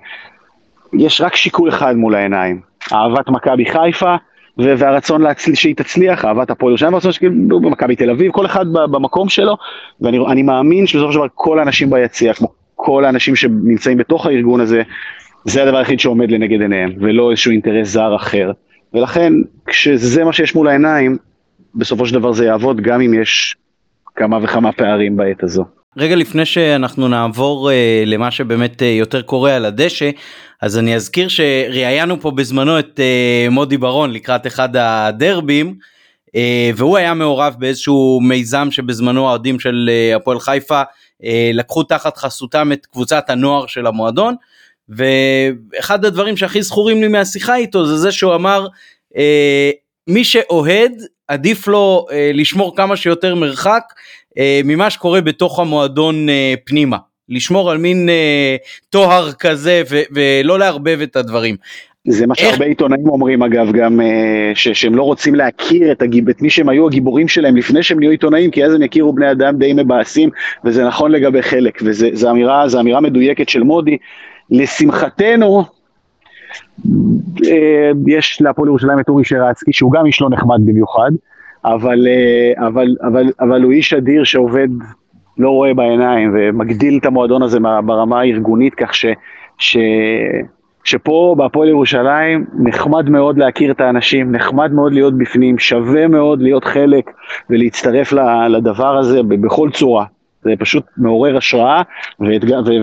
[0.93, 2.61] יש רק שיקול אחד מול העיניים,
[2.93, 4.15] אהבת מכבי חיפה
[4.57, 5.55] והרצון להצל...
[5.55, 9.57] שהיא תצליח, אהבת הפועל ירושלים והרצון שכאילו במכבי תל אביב, כל אחד במקום שלו,
[10.01, 12.47] ואני מאמין שבסופו של דבר כל האנשים ביציע, כמו
[12.85, 14.81] כל האנשים שנמצאים בתוך הארגון הזה,
[15.45, 18.51] זה הדבר היחיד שעומד לנגד עיניהם, ולא איזשהו אינטרס זר אחר.
[18.93, 19.33] ולכן,
[19.67, 21.17] כשזה מה שיש מול העיניים,
[21.75, 23.55] בסופו של דבר זה יעבוד גם אם יש
[24.15, 25.63] כמה וכמה פערים בעת הזו.
[25.97, 27.73] רגע לפני שאנחנו נעבור uh,
[28.05, 30.09] למה שבאמת uh, יותר קורה על הדשא,
[30.61, 35.75] אז אני אזכיר שראיינו פה בזמנו את uh, מודי ברון לקראת אחד הדרבים,
[36.27, 36.31] uh,
[36.75, 40.81] והוא היה מעורב באיזשהו מיזם שבזמנו האוהדים של uh, הפועל חיפה
[41.53, 44.35] לקחו תחת חסותם את קבוצת הנוער של המועדון,
[44.89, 48.67] ואחד הדברים שהכי זכורים לי מהשיחה איתו זה זה שהוא אמר,
[49.13, 49.17] uh,
[50.07, 50.91] מי שאוהד
[51.27, 53.83] עדיף לו uh, לשמור כמה שיותר מרחק
[54.37, 56.97] אה, ממה שקורה בתוך המועדון אה, פנימה.
[57.29, 58.55] לשמור על מין אה,
[58.89, 61.57] טוהר כזה ו- ולא לערבב את הדברים.
[62.07, 63.99] זה מה שהרבה עיתונאים אומרים אגב, גם
[64.53, 67.99] ש- שהם לא רוצים להכיר את, הגיב, את מי שהם היו הגיבורים שלהם לפני שהם
[67.99, 70.29] נהיו עיתונאים, כי אז הם יכירו בני אדם די מבאסים,
[70.65, 73.97] וזה נכון לגבי חלק, וזו אמירה, אמירה מדויקת של מודי.
[74.49, 75.63] לשמחתנו,
[78.07, 81.11] יש להפועל ירושלים את אורי שרצקי, שהוא גם איש לא נחמד במיוחד,
[81.65, 84.67] אבל, אה, אבל, אבל, אבל הוא איש אדיר שעובד,
[85.37, 89.05] לא רואה בעיניים, ומגדיל את המועדון הזה ברמה הארגונית, כך ש,
[89.57, 89.77] ש,
[90.83, 96.65] שפה בהפועל ירושלים נחמד מאוד להכיר את האנשים, נחמד מאוד להיות בפנים, שווה מאוד להיות
[96.65, 97.11] חלק
[97.49, 98.13] ולהצטרף
[98.49, 100.05] לדבר הזה בכל צורה.
[100.43, 101.81] זה פשוט מעורר השראה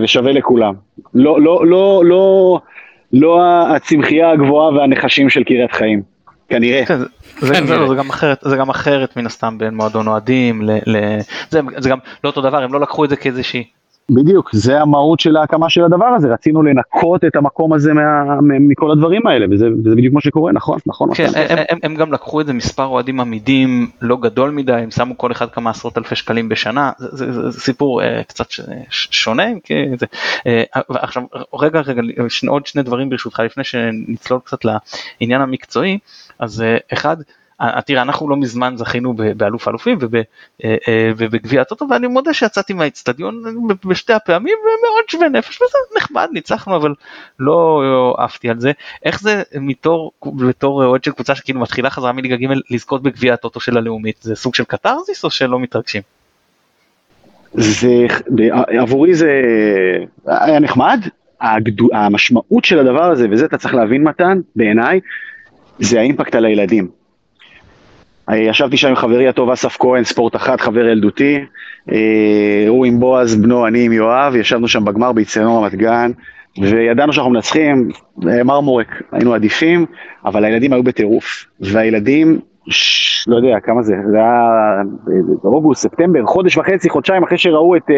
[0.03, 0.73] ושווה לכולם.
[1.13, 2.59] לא, לא, לא, לא,
[3.13, 3.41] לא
[3.75, 6.01] הצמחייה הגבוהה והנחשים של קריית חיים.
[6.49, 6.85] כנראה.
[6.85, 7.05] כן, זה,
[7.53, 10.71] כן, זה, זה, זה גם אחרת, זה גם אחרת מן הסתם בין מועדון אוהדים, ל,
[10.85, 13.63] ל, זה, זה גם לא אותו דבר, הם לא לקחו את זה כאיזושהי
[14.09, 18.91] בדיוק, זה המהות של ההקמה של הדבר הזה, רצינו לנקות את המקום הזה מה, מכל
[18.91, 21.09] הדברים האלה, וזה, וזה בדיוק מה שקורה, נכון, נכון.
[21.13, 21.41] כן, נכון.
[21.49, 25.17] הם, הם, הם גם לקחו את זה מספר אוהדים עמידים לא גדול מדי, הם שמו
[25.17, 28.61] כל אחד כמה עשרות אלפי שקלים בשנה, זה, זה, זה, זה סיפור אה, קצת ש,
[28.89, 30.05] שונה, כי זה,
[30.47, 31.23] אה, עכשיו
[31.53, 35.97] רגע, רגע, שני, עוד שני דברים ברשותך לפני שנצלול קצת לעניין המקצועי,
[36.39, 37.17] אז אה, אחד,
[37.85, 39.97] תראה אנחנו לא מזמן זכינו באלוף אלופים
[41.17, 43.43] ובגביע הטוטו ואני מודה שיצאתי מהאיצטדיון
[43.85, 46.93] בשתי הפעמים ומאוד שווה נפש וזה נחמד ניצחנו אבל
[47.39, 47.81] לא
[48.17, 48.71] עפתי על זה
[49.05, 53.59] איך זה מתור בתור אוהד של קבוצה שכאילו מתחילה חזרה מליגה ג' לזכות בגביע הטוטו
[53.59, 56.01] של הלאומית זה סוג של קתרזיס או שלא מתרגשים?
[57.53, 58.05] זה
[58.79, 59.41] עבורי זה
[60.27, 60.99] היה נחמד
[61.41, 64.99] הגדו, המשמעות של הדבר הזה וזה אתה צריך להבין מתן בעיניי
[65.79, 67.00] זה האימפקט על הילדים.
[68.35, 71.39] ישבתי שם עם חברי הטוב אסף כהן, ספורט אחת, חבר ילדותי,
[71.91, 76.11] אה, הוא עם בועז בנו, אני עם יואב, ישבנו שם בגמר באיצטדיון רמת גן,
[76.61, 77.89] וידענו שאנחנו מנצחים,
[78.27, 79.85] אה, מרמורק, היינו עדיפים,
[80.25, 83.01] אבל הילדים היו בטירוף, והילדים, ש...
[83.27, 84.81] לא יודע כמה זה, זה היה
[85.43, 87.89] באוגוסט, ספטמבר, חודש וחצי, חודשיים אחרי שראו את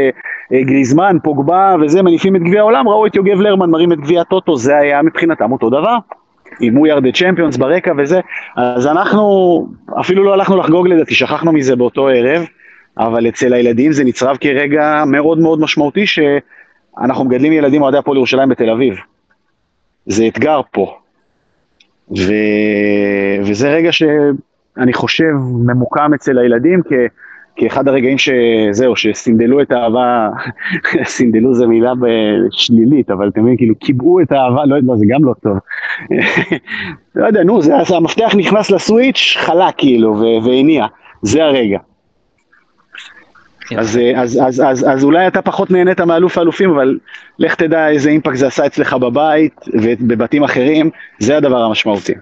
[0.53, 4.57] גריזמן, פוגבה וזה, מניפים את גביע העולם, ראו את יוגב לרמן מרים את גביע הטוטו,
[4.57, 5.97] זה היה מבחינתם אותו דבר.
[6.59, 8.19] עם We are the champions ברקע וזה,
[8.55, 9.67] אז אנחנו
[9.99, 12.45] אפילו לא הלכנו לחגוג לדעתי, שכחנו מזה באותו ערב,
[12.97, 18.49] אבל אצל הילדים זה נצרב כרגע מאוד מאוד משמעותי שאנחנו מגדלים ילדים אוהדי הפועל ירושלים
[18.49, 18.95] בתל אביב.
[20.05, 20.97] זה אתגר פה.
[22.17, 22.33] ו...
[23.41, 25.33] וזה רגע שאני חושב
[25.65, 26.93] ממוקם אצל הילדים כ...
[27.55, 30.29] כאחד הרגעים שזהו, שסינדלו את האהבה,
[31.03, 31.93] סינדלו זה מילה
[32.51, 35.57] שלילית, אבל אתם מבינים, כאילו קיבעו את האהבה, לא יודע, זה גם לא טוב.
[37.15, 40.85] לא יודע, נו, זה, המפתח נכנס לסוויץ', חלק כאילו, והניע,
[41.21, 41.79] זה הרגע.
[43.77, 46.97] אז, אז, אז, אז, אז אולי אתה פחות נהנית מאלוף האלופים, אבל
[47.39, 50.89] לך תדע איזה אימפקט זה עשה אצלך בבית ובבתים אחרים,
[51.19, 52.13] זה הדבר המשמעותי.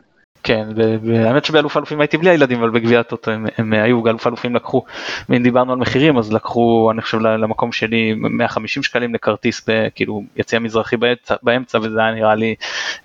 [0.44, 0.68] כן,
[1.04, 4.84] והאמת שבאלוף אלופים הייתי בלי הילדים, אבל בגביע הטוטו הם, הם היו, אלוף אלופים לקחו,
[5.30, 9.66] אם דיברנו על מחירים, אז לקחו, אני חושב, למקום שלי 150 שקלים לכרטיס,
[9.96, 12.56] כאילו יציע מזרחי באמצע, באמצע, וזה היה נראה לי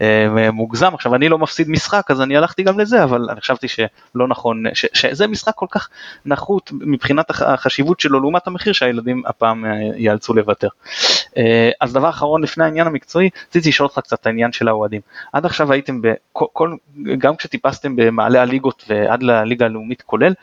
[0.01, 0.95] אה, מוגזם.
[0.95, 4.65] עכשיו, אני לא מפסיד משחק, אז אני הלכתי גם לזה, אבל אני חשבתי שלא נכון,
[4.75, 5.89] ש, שזה משחק כל כך
[6.27, 10.69] נחות מבחינת החשיבות שלו לעומת המחיר שהילדים הפעם אה, ייאלצו לוותר.
[11.37, 15.01] אה, אז דבר אחרון לפני העניין המקצועי, רציתי לשאול אותך קצת את העניין של האוהדים.
[15.33, 16.75] עד עכשיו הייתם בכל,
[17.19, 20.35] גם כשטיפסתם במעלה הליגות ועד לליגה הלאומית כולל,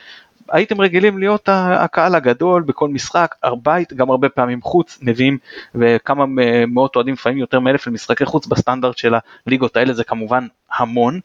[0.50, 5.38] הייתם רגילים להיות הקהל הגדול בכל משחק, בית, גם הרבה פעמים חוץ, מביאים
[5.74, 6.24] וכמה
[6.68, 9.14] מאות אוהדים, לפעמים יותר מאלף למשחקי חוץ בסטנדרט של
[9.46, 11.20] הליגות האלה, זה כמובן המון,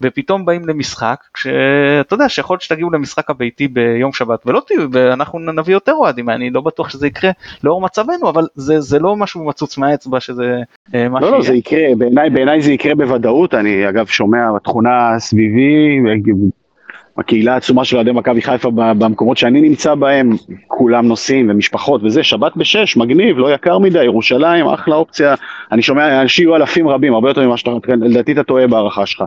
[0.00, 5.38] ופתאום באים למשחק, כשאתה יודע שיכול להיות שתגיעו למשחק הביתי ביום שבת ולא תהיו, ואנחנו
[5.38, 7.30] נביא יותר אוהדים, אני לא בטוח שזה יקרה
[7.64, 10.62] לאור מצבנו, אבל זה, זה לא משהו מצוץ מהאצבע שזה
[10.94, 11.32] אה, מה שיהיה.
[11.32, 16.00] לא, לא, זה יקרה, בעיניי בעיני זה יקרה בוודאות, אני אגב שומע בתכונה סביבי,
[17.20, 22.56] הקהילה העצומה של אוהדי מכבי חיפה במקומות שאני נמצא בהם, כולם נוסעים ומשפחות וזה, שבת
[22.56, 25.34] בשש, מגניב, לא יקר מדי, ירושלים, אחלה אופציה.
[25.72, 29.24] אני שומע, אנשים יהיו אלפים רבים, הרבה יותר ממה שאתה, לדעתי אתה טועה בהערכה שלך.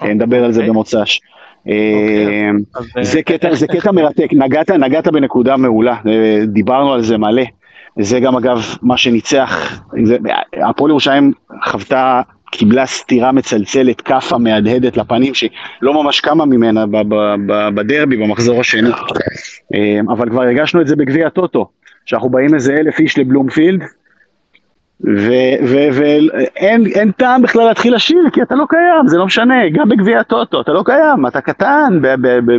[0.00, 0.14] אוקיי.
[0.14, 1.20] נדבר על זה במוצ"ש.
[1.60, 2.50] אוקיי,
[2.96, 7.42] אה, זה קטע, זה קטע מרתק, נגעת, נגעת בנקודה מעולה, אה, דיברנו על זה מלא.
[7.98, 9.82] זה גם אגב מה שניצח,
[10.52, 11.32] הפועל ירושלים
[11.64, 12.22] חוותה
[12.56, 16.84] קיבלה סטירה מצלצלת, כאפה מהדהדת לפנים, שלא ממש קמה ממנה
[17.74, 18.90] בדרבי, במחזור השני.
[19.74, 21.68] אמ, אבל כבר הרגשנו את זה בגביע הטוטו,
[22.06, 23.82] שאנחנו באים איזה אלף איש לבלומפילד,
[25.92, 30.60] ואין טעם בכלל להתחיל לשיר, כי אתה לא קיים, זה לא משנה, גם בגביע הטוטו,
[30.60, 32.00] אתה לא קיים, אתה קטן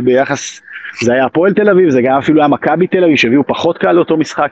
[0.04, 0.60] ביחס,
[1.02, 3.92] זה היה הפועל תל אביב, זה גם אפילו היה מכבי תל אביב, שהביאו פחות קל
[3.92, 4.50] לאותו משחק.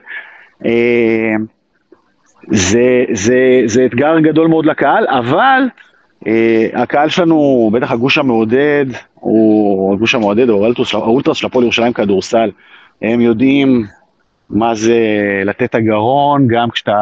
[2.51, 5.61] זה, זה, זה אתגר גדול מאוד לקהל, אבל
[6.27, 12.51] אה, הקהל שלנו, בטח הגוש המעודד, הוא הגוש המעודד, או האולטרס של הפועל ירושלים כדורסל,
[13.01, 13.85] הם יודעים
[14.49, 14.99] מה זה
[15.45, 17.01] לתת הגרון, גם כשאתה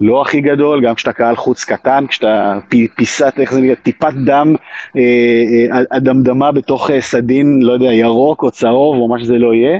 [0.00, 2.58] לא הכי גדול, גם כשאתה קהל חוץ קטן, כשאתה
[2.96, 4.54] פיסת, איך זה נקרא, טיפת דם,
[4.96, 5.02] אה,
[5.72, 9.78] אה, אדמדמה בתוך אה, סדין, לא יודע, ירוק או צהוב או מה שזה לא יהיה.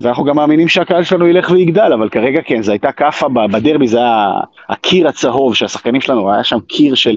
[0.00, 3.98] ואנחנו גם מאמינים שהקהל שלנו ילך ויגדל, אבל כרגע כן, זו הייתה כאפה בדרבי, זה
[3.98, 7.16] היה הקיר הצהוב שהשחקנים שלנו, היה שם קיר של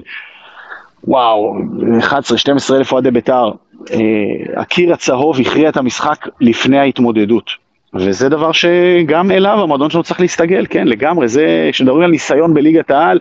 [1.04, 1.54] וואו,
[2.00, 3.50] 11-12 אלף אוהדי בית"ר.
[3.92, 3.96] אה,
[4.56, 7.50] הקיר הצהוב הכריע את המשחק לפני ההתמודדות.
[7.94, 12.90] וזה דבר שגם אליו המועדון שלנו צריך להסתגל, כן, לגמרי, זה, כשמדברים על ניסיון בליגת
[12.90, 13.18] העל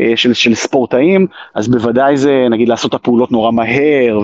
[0.00, 4.20] אה, של, של ספורטאים, אז בוודאי זה, נגיד, לעשות את הפעולות נורא מהר,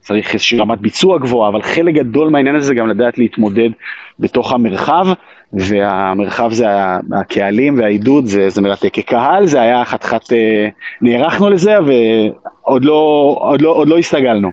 [0.00, 3.70] וצריך איזושהי רמת ביצוע גבוהה, אבל חלק גדול מהעניין הזה זה גם לדעת להתמודד
[4.18, 5.06] בתוך המרחב,
[5.52, 6.66] והמרחב זה
[7.12, 8.90] הקהלים והעידוד, זה, זה מרתק.
[8.92, 10.68] כקהל זה היה חתיכת, אה,
[11.00, 14.50] נערכנו לזה ועוד לא, לא, עוד לא הסתגלנו.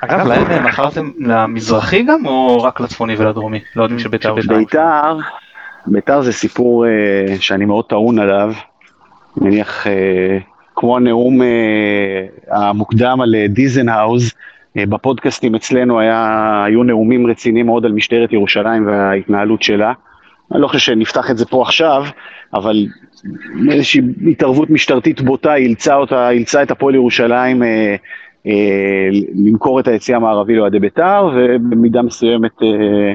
[0.00, 3.60] אגב, להם אה, מכרתם למזרחי גם או רק לצפוני ולדרומי?
[3.76, 4.34] לא יודעים שביתר...
[4.34, 5.18] ביתר,
[5.86, 6.88] ביתר זה סיפור uh,
[7.40, 8.52] שאני מאוד טעון עליו.
[9.36, 9.90] מניח uh,
[10.76, 11.40] כמו הנאום
[12.50, 14.32] המוקדם על דיזנהאוז,
[14.76, 19.92] בפודקאסטים אצלנו היה, היו נאומים רציניים מאוד על משטרת ירושלים וההתנהלות שלה.
[20.52, 22.04] אני לא חושב שנפתח את זה פה עכשיו,
[22.54, 22.86] אבל
[23.70, 27.96] איזושהי התערבות משטרתית בוטה אילצה אותה, אילצה את הפועל ירושלים אה, אה,
[29.34, 32.62] למכור את היציא המערבי לאוהדי בית"ר, ובמידה מסוימת...
[32.62, 33.14] אה,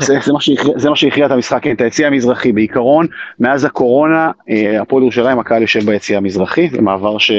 [0.00, 2.52] זה, זה, מה שהכריע, זה מה שהכריע את המשחק, כן, את היציא המזרחי.
[2.52, 3.06] בעיקרון,
[3.40, 7.32] מאז הקורונה, אה, הפועל ירושלים, הקהל יושב ביציא המזרחי, זה מעבר ש,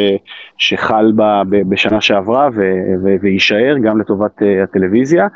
[0.58, 2.62] שחל ב, ב, בשנה שעברה ו,
[3.04, 5.28] ו, ויישאר גם לטובת אה, הטלוויזיה.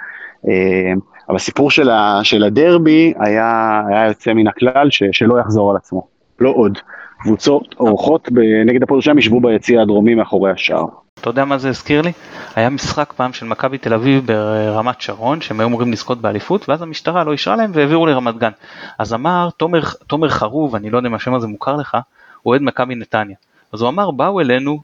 [0.47, 0.93] אה,
[1.29, 5.77] אבל הסיפור של, ה, של הדרבי היה, היה יוצא מן הכלל ש, שלא יחזור על
[5.77, 6.07] עצמו,
[6.39, 6.77] לא עוד.
[7.19, 8.29] קבוצות אורחות
[8.65, 10.85] נגד הפועל ירושלים ישבו ביציע הדרומי מאחורי השער.
[11.19, 12.11] אתה יודע מה זה הזכיר לי?
[12.55, 16.81] היה משחק פעם של מכבי תל אביב ברמת שרון שהם היו אמורים לזכות באליפות ואז
[16.81, 18.51] המשטרה לא אישרה להם והעבירו לרמת גן.
[18.99, 21.97] אז אמר תומר, תומר חרוב, אני לא יודע אם השם הזה מוכר לך,
[22.45, 23.35] אוהד מכבי נתניה.
[23.73, 24.79] אז הוא אמר באו אלינו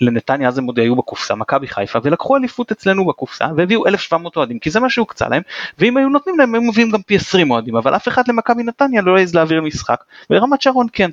[0.00, 4.58] לנתניה אז הם עוד היו בקופסה מכבי חיפה ולקחו אליפות אצלנו בקופסה והביאו 1700 אוהדים
[4.58, 5.42] כי זה מה שהוקצה להם
[5.78, 9.02] ואם היו נותנים להם הם מביאים גם פי 20 אוהדים אבל אף אחד למכבי נתניה
[9.02, 11.10] לא העז להעביר משחק ורמת שרון כן.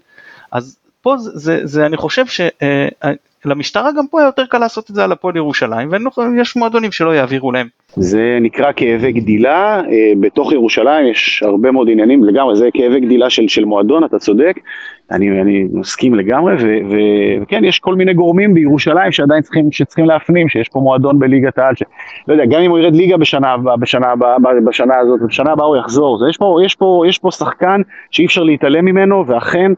[0.52, 2.26] אז פה זה, זה, זה אני חושב
[3.44, 7.52] שלמשטרה גם פה יותר קל לעשות את זה על הפועל ירושלים ויש מועדונים שלא יעבירו
[7.52, 7.68] להם.
[8.00, 13.30] זה נקרא כאבי גדילה, אה, בתוך ירושלים יש הרבה מאוד עניינים לגמרי, זה כאבי גדילה
[13.30, 14.60] של, של מועדון, אתה צודק,
[15.12, 16.96] אני, אני מסכים לגמרי, ו, ו,
[17.42, 21.74] וכן, יש כל מיני גורמים בירושלים שעדיין צריכים, שצריכים להפנים, שיש פה מועדון בליגת העל,
[22.28, 24.14] לא יודע, גם אם הוא ירד ליגה בשנה הבאה, בשנה,
[24.66, 27.82] בשנה הזאת, בשנה הבאה הוא יחזור, זה, יש, פה, יש, פה, יש פה שחקן
[28.12, 29.72] שאי אפשר להתעלם ממנו, ואכן,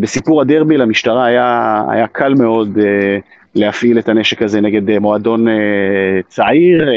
[0.00, 3.18] בסיפור הדרבי למשטרה היה, היה קל מאוד אה,
[3.54, 5.54] להפעיל את הנשק הזה נגד אה, מועדון אה,
[6.28, 6.88] צעיר,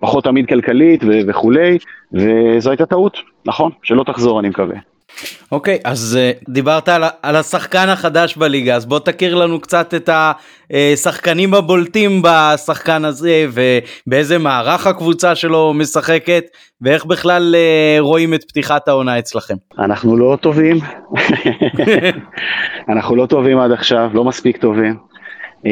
[0.00, 1.78] פחות עמיד כלכלית וכולי,
[2.12, 3.72] וזו הייתה טעות, נכון?
[3.82, 4.76] שלא תחזור אני מקווה.
[5.52, 9.94] אוקיי, okay, אז uh, דיברת על, על השחקן החדש בליגה, אז בוא תכיר לנו קצת
[9.94, 10.10] את
[10.70, 16.44] השחקנים הבולטים בשחקן הזה, ובאיזה מערך הקבוצה שלו משחקת,
[16.80, 19.54] ואיך בכלל uh, רואים את פתיחת העונה אצלכם.
[19.78, 20.76] אנחנו לא טובים,
[22.92, 25.11] אנחנו לא טובים עד עכשיו, לא מספיק טובים.
[25.64, 25.68] Uh,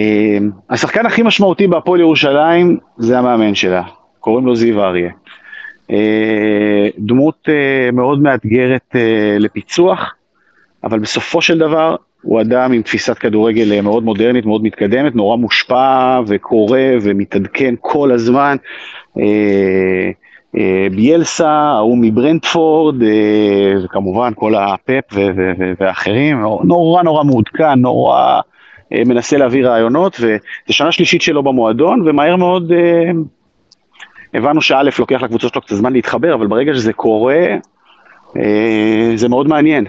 [0.70, 3.82] השחקן הכי משמעותי בהפועל ירושלים זה המאמן שלה,
[4.20, 5.10] קוראים לו זיו אריה.
[5.90, 10.14] אה, דמות אה, מאוד מאתגרת אה, לפיצוח,
[10.84, 16.20] אבל בסופו של דבר הוא אדם עם תפיסת כדורגל מאוד מודרנית, מאוד מתקדמת, נורא מושפע
[16.26, 18.56] וקורא ומתעדכן כל הזמן.
[20.90, 22.94] ביאלסה, ההוא מברנדפורד,
[23.84, 25.04] וכמובן כל הפאפ
[25.80, 28.40] ואחרים, נורא נורא מעודכן, נורא
[28.92, 30.38] מנסה להביא רעיונות, וזו
[30.70, 32.72] שנה שלישית שלו במועדון, ומהר מאוד
[34.34, 37.46] הבנו שא' לוקח לקבוצות שלו קצת זמן להתחבר, אבל ברגע שזה קורה,
[38.36, 39.86] אה, זה מאוד מעניין.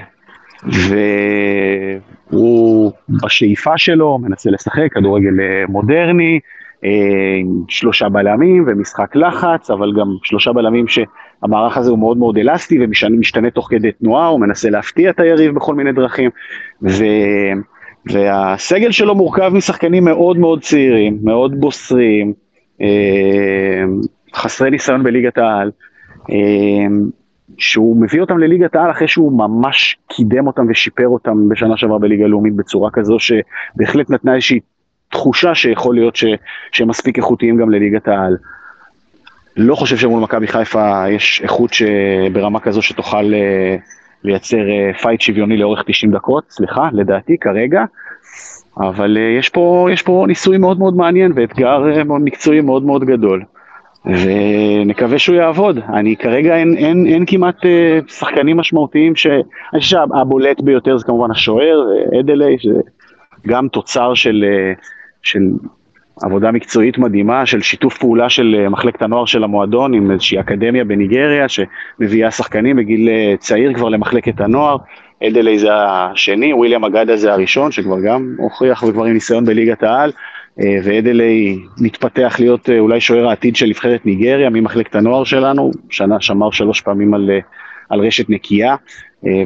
[2.31, 6.39] והוא בשאיפה שלו מנסה לשחק כדורגל אה, מודרני,
[6.83, 6.89] אה,
[7.39, 12.79] עם שלושה בלמים ומשחק לחץ, אבל גם שלושה בלמים שהמערך הזה הוא מאוד מאוד אלסטי
[12.81, 16.29] ומשתנה תוך כדי תנועה, הוא מנסה להפתיע את היריב בכל מיני דרכים.
[16.83, 17.03] ו...
[18.05, 22.33] והסגל שלו מורכב משחקנים מאוד מאוד צעירים, מאוד בוסרים,
[24.35, 25.71] חסרי ניסיון בליגת העל,
[26.29, 27.09] אמ,
[27.57, 32.23] שהוא מביא אותם לליגת העל אחרי שהוא ממש קידם אותם ושיפר אותם בשנה שעברה בליגה
[32.23, 34.59] הלאומית בצורה כזו שבהחלט נתנה איזושהי
[35.09, 36.25] תחושה שיכול להיות ש,
[36.71, 38.37] שהם מספיק איכותיים גם לליגת העל.
[39.57, 41.71] לא חושב שמול מכבי חיפה יש איכות
[42.33, 43.75] ברמה כזו שתוכל אה,
[44.23, 44.57] לייצר
[45.01, 47.83] fight אה, שוויוני לאורך 90 דקות, סליחה, לדעתי כרגע,
[48.77, 53.43] אבל אה, יש פה, יש פה ניסוי מאוד מאוד מעניין ואתגר מקצועי מאוד מאוד גדול.
[54.05, 55.79] ונקווה שהוא יעבוד.
[55.93, 59.27] אני כרגע אין, אין, אין כמעט אה, שחקנים משמעותיים ש...
[59.27, 61.83] אני חושב שהבולט ביותר זה כמובן השוער,
[62.19, 62.81] אדלי, שזה
[63.47, 64.73] גם תוצר של, אה,
[65.23, 65.39] של
[66.23, 70.83] עבודה מקצועית מדהימה, של שיתוף פעולה של אה, מחלקת הנוער של המועדון עם איזושהי אקדמיה
[70.83, 73.09] בניגריה שמביאה שחקנים בגיל
[73.39, 74.77] צעיר כבר למחלקת הנוער.
[75.27, 80.11] אדלי זה השני, וויליאם אגדה זה הראשון, שכבר גם הוכיח וכבר עם ניסיון בליגת העל.
[80.59, 86.21] אה, ואדלי מתפתח להיות אה, אולי שוער העתיד של נבחרת ניגריה ממחלקת הנוער שלנו, שנה
[86.21, 87.39] שמר שלוש פעמים על, אה,
[87.89, 88.75] על רשת נקייה,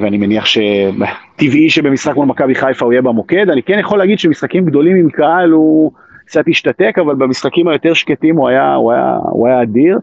[0.01, 4.65] ואני מניח שטבעי שבמשחק מול מכבי חיפה הוא יהיה במוקד, אני כן יכול להגיד שמשחקים
[4.65, 5.91] גדולים עם קהל הוא
[6.25, 9.99] קצת השתתק, אבל במשחקים היותר שקטים הוא היה, הוא היה, הוא היה אדיר.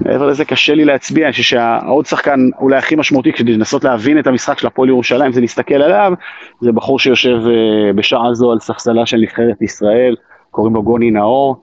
[0.00, 4.18] מעבר לזה קשה לי להצביע, אני חושב שהעוד שחקן אולי הכי משמעותי כדי לנסות להבין
[4.18, 6.12] את המשחק של הפועל ירושלים זה להסתכל עליו,
[6.60, 10.16] זה בחור שיושב uh, בשעה זו על ספסלה של נבחרת ישראל,
[10.50, 11.62] קוראים לו גוני נאור.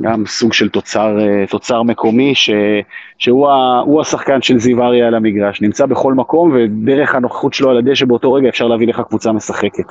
[0.00, 2.50] גם סוג של תוצר, אה, תוצר מקומי, ש,
[3.18, 7.76] שהוא ה, השחקן של זיו אריה על המגרש, נמצא בכל מקום, ודרך הנוכחות שלו על
[7.76, 9.84] הדשא באותו רגע אפשר להביא לך קבוצה משחקת.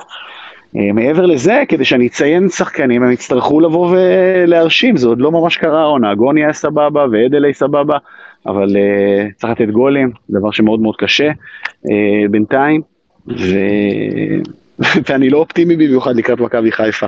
[0.76, 5.56] אה, מעבר לזה, כדי שאני אציין שחקנים, הם יצטרכו לבוא ולהרשים, זה עוד לא ממש
[5.56, 7.98] קרה העונה, גוני היה סבבה ואדלי סבבה,
[8.46, 11.90] אבל uh, צריך לתת גולים, דבר שמאוד מאוד קשה uh,
[12.30, 12.82] בינתיים,
[13.28, 13.58] ו...
[15.08, 17.06] ואני לא אופטימי במיוחד לקראת מכבי חיפה.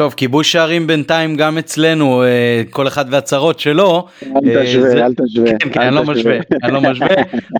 [0.00, 4.06] טוב, כיבוש שערים בינתיים גם אצלנו, אה, כל אחד והצרות שלו.
[4.22, 5.50] אל תשווה, אל תשווה.
[5.58, 7.08] כן, כן, אני לא משווה, אני לא משווה,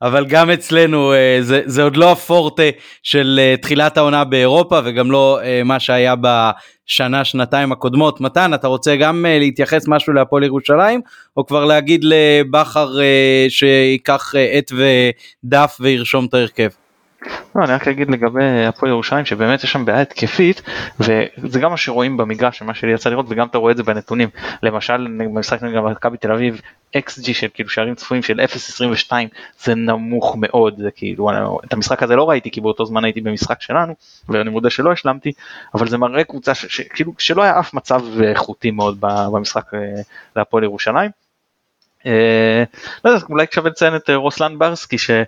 [0.02, 2.62] אבל גם אצלנו אה, זה, זה עוד לא הפורטה
[3.02, 8.20] של אה, תחילת העונה באירופה וגם לא מה שהיה בשנה, שנתיים הקודמות.
[8.20, 11.00] מתן, אתה רוצה גם להתייחס משהו להפועל ירושלים,
[11.36, 12.88] או כבר להגיד לבכר
[13.48, 16.68] שייקח עט ודף וירשום את ההרכב?
[17.54, 20.62] לא, אני רק אגיד לגבי הפועל ירושלים שבאמת יש שם בעיה התקפית
[21.00, 24.28] וזה גם מה שרואים במגרש מה שלי יצא לראות וגם אתה רואה את זה בנתונים
[24.62, 26.60] למשל במשחק נגד מכבי תל אביב
[26.96, 29.12] XG של כאילו שערים צפויים של 0.22
[29.64, 31.30] זה נמוך מאוד זה כאילו
[31.64, 33.94] את המשחק הזה לא ראיתי כי באותו זמן הייתי במשחק שלנו
[34.28, 35.32] ואני מודה שלא השלמתי
[35.74, 39.78] אבל זה מראה קבוצה שכאילו שלא היה אף מצב איכותי מאוד במשחק אה,
[40.36, 41.10] להפועל ירושלים.
[42.06, 42.64] אה,
[43.04, 45.22] לא יודע, אולי שווה לציין את אה, רוסלן ברסקי אה,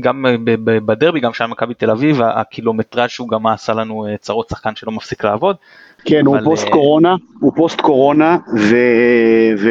[0.00, 4.48] גם אה, בדרבי גם שהיה מכבי תל אביב הקילומטראז' שהוא גם עשה לנו אה, צרות
[4.48, 5.56] שחקן שלא מפסיק לעבוד.
[6.04, 6.38] כן אבל...
[6.38, 8.76] הוא פוסט קורונה הוא פוסט קורונה ו...
[9.58, 9.70] ו...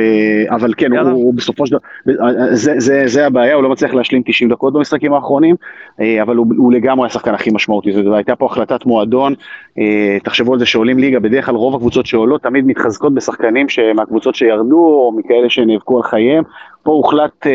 [0.50, 0.98] אבל כן.
[0.98, 2.16] הוא, הוא בסופו של דבר
[2.52, 5.56] זה, זה, זה הבעיה הוא לא מצליח להשלים 90 דקות במשחקים האחרונים
[6.22, 9.34] אבל הוא, הוא לגמרי השחקן הכי משמעותי זו הייתה פה החלטת מועדון
[10.24, 14.78] תחשבו על זה שעולים ליגה בדרך כלל רוב הקבוצות שעולות תמיד מתחזקות בשחקנים מהקבוצות שירדו
[14.78, 16.44] או מכאלה שנאבקו על חייהם
[16.84, 17.48] פה הוחלט.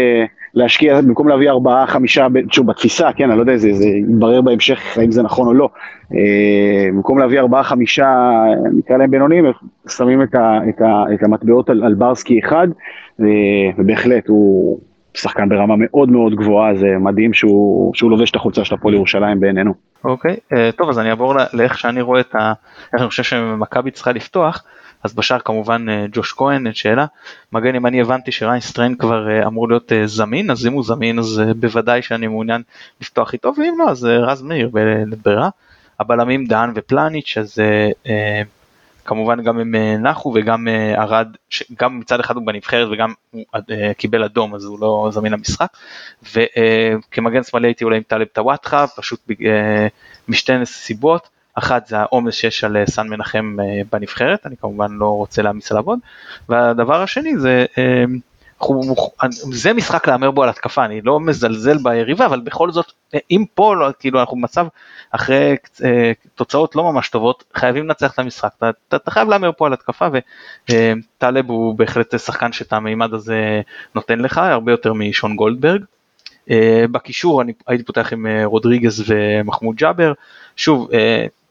[0.55, 4.99] להשקיע, במקום להביא ארבעה, חמישה, שוב, בתפיסה, כן, אני לא יודע, זה, זה יתברר בהמשך
[4.99, 5.69] האם זה נכון או לא.
[6.15, 8.31] אה, במקום להביא ארבעה, חמישה,
[8.73, 9.45] נקרא להם בינוניים,
[9.89, 12.69] שמים את, ה, את, ה, את המטבעות על, על ברסקי אחד,
[13.79, 14.79] ובהחלט הוא
[15.15, 19.41] שחקן ברמה מאוד מאוד גבוהה, זה מדהים שהוא, שהוא לובש את החולצה של הפועל ירושלים
[19.41, 19.75] בעינינו.
[20.05, 22.53] אוקיי, okay, אה, טוב, אז אני אעבור לאיך שאני רואה את ה...
[22.93, 24.65] איך אני חושב שמכבי צריכה לפתוח.
[25.03, 27.07] אז בשער כמובן אה, ג'וש כהן, אין שאלה.
[27.53, 30.85] מגן אם אני הבנתי שריין סטריין כבר אה, אמור להיות אה, זמין, אז אם הוא
[30.85, 32.63] זמין אז בוודאי שאני מעוניין
[33.01, 35.49] לפתוח איתו, ואם לא אז רז מאיר בברירה.
[36.01, 37.59] הבלמים דהן ופלניץ' אז
[39.05, 41.29] כמובן גם הם נחו וגם ארד,
[41.79, 43.45] גם מצד אחד הוא בנבחרת וגם הוא
[43.97, 45.67] קיבל אדום אז הוא לא זמין למשחק.
[46.23, 49.29] וכמגן שמאלי הייתי אולי עם טלב טוואטחה, פשוט
[50.29, 51.29] משתי סיבות.
[51.55, 55.71] אחת זה העומס שיש על אה, סן מנחם אה, בנבחרת, אני כמובן לא רוצה להעמיס
[55.71, 55.99] עליו עוד,
[56.49, 58.05] והדבר השני זה, אה,
[59.53, 62.93] זה משחק להמר בו על התקפה, אני לא מזלזל ביריבה, אבל בכל זאת,
[63.31, 64.67] אם פה, לא, כאילו אנחנו במצב
[65.11, 65.57] אחרי
[66.35, 69.73] תוצאות לא ממש טובות, חייבים לנצח את המשחק, אתה, אתה, אתה חייב להמר פה על
[69.73, 70.07] התקפה,
[70.69, 73.61] וטלב הוא בהחלט שחקן שאת המימד הזה
[73.95, 75.85] נותן לך, הרבה יותר משון גולדברג.
[76.91, 80.13] בקישור אני הייתי פותח עם רודריגז ומחמוד ג'אבר,
[80.57, 80.89] שוב,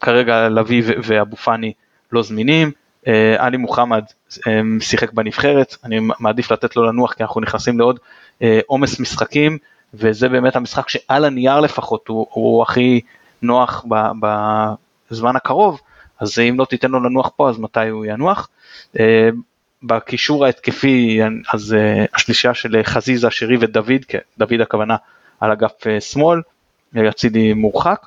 [0.00, 1.72] כרגע לביא ואבו פאני
[2.12, 2.72] לא זמינים,
[3.06, 4.04] אה, עלי מוחמד
[4.46, 7.98] אה, שיחק בנבחרת, אני מעדיף לתת לו לנוח כי אנחנו נכנסים לעוד
[8.42, 9.58] אה, עומס משחקים
[9.94, 13.00] וזה באמת המשחק שעל הנייר לפחות הוא, הוא הכי
[13.42, 13.84] נוח
[15.10, 15.80] בזמן הקרוב,
[16.20, 18.48] אז אם לא תיתן לו לנוח פה אז מתי הוא ינוח.
[19.82, 21.20] בקישור ההתקפי
[21.52, 21.76] אז
[22.14, 24.96] השלישייה של חזיזה, שירי ודוד, כן, דוד הכוונה
[25.40, 26.40] על אגף שמאל,
[26.94, 28.06] יצידי מורחק.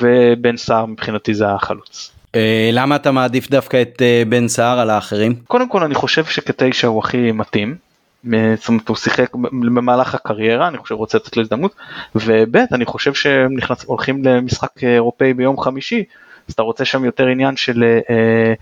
[0.00, 2.12] ובן סער מבחינתי זה החלוץ.
[2.34, 5.34] אה, למה אתה מעדיף דווקא את אה, בן סער על האחרים?
[5.46, 7.76] קודם כל אני חושב שכתשע הוא הכי מתאים.
[8.24, 9.34] זאת אומרת הוא שיחק
[9.74, 11.74] במהלך הקריירה אני חושב רוצה לתת לו הזדמנות
[12.14, 16.04] וב' אני חושב שהם נכנס, הולכים למשחק אירופאי ביום חמישי
[16.48, 18.54] אז אתה רוצה שם יותר עניין של אה,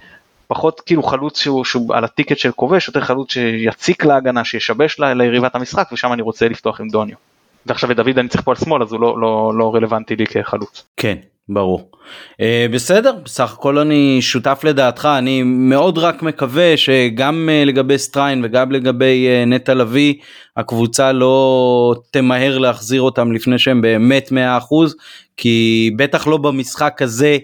[0.46, 5.14] פחות כאילו חלוץ שהוא, שהוא על הטיקט של כובש יותר חלוץ שיציק להגנה שישבש לה,
[5.14, 7.16] ליריבת המשחק ושם אני רוצה לפתוח עם דוניו.
[7.66, 10.26] ועכשיו את דוד אני צריך פה על שמאל אז הוא לא, לא, לא רלוונטי לי
[10.26, 10.84] כחלוץ.
[10.96, 11.16] כן
[11.48, 11.90] ברור.
[12.32, 18.44] Uh, בסדר בסך הכל אני שותף לדעתך אני מאוד רק מקווה שגם uh, לגבי סטריין
[18.44, 20.14] וגם לגבי uh, נטע לביא
[20.56, 24.32] הקבוצה לא תמהר להחזיר אותם לפני שהם באמת 100%
[25.36, 27.38] כי בטח לא במשחק הזה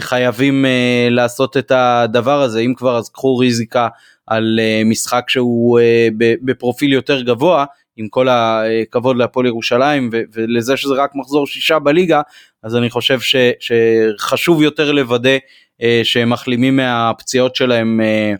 [0.00, 3.88] חייבים uh, לעשות את הדבר הזה אם כבר אז קחו ריזיקה
[4.26, 5.80] על uh, משחק שהוא
[6.16, 7.64] בפרופיל יותר גבוה
[7.98, 12.20] עם כל הכבוד להפועל ירושלים ולזה שזה רק מחזור שישה בליגה
[12.62, 15.36] אז אני חושב ש, שחשוב יותר לוודא
[15.82, 18.34] אה, שהם מחלימים מהפציעות שלהם אה,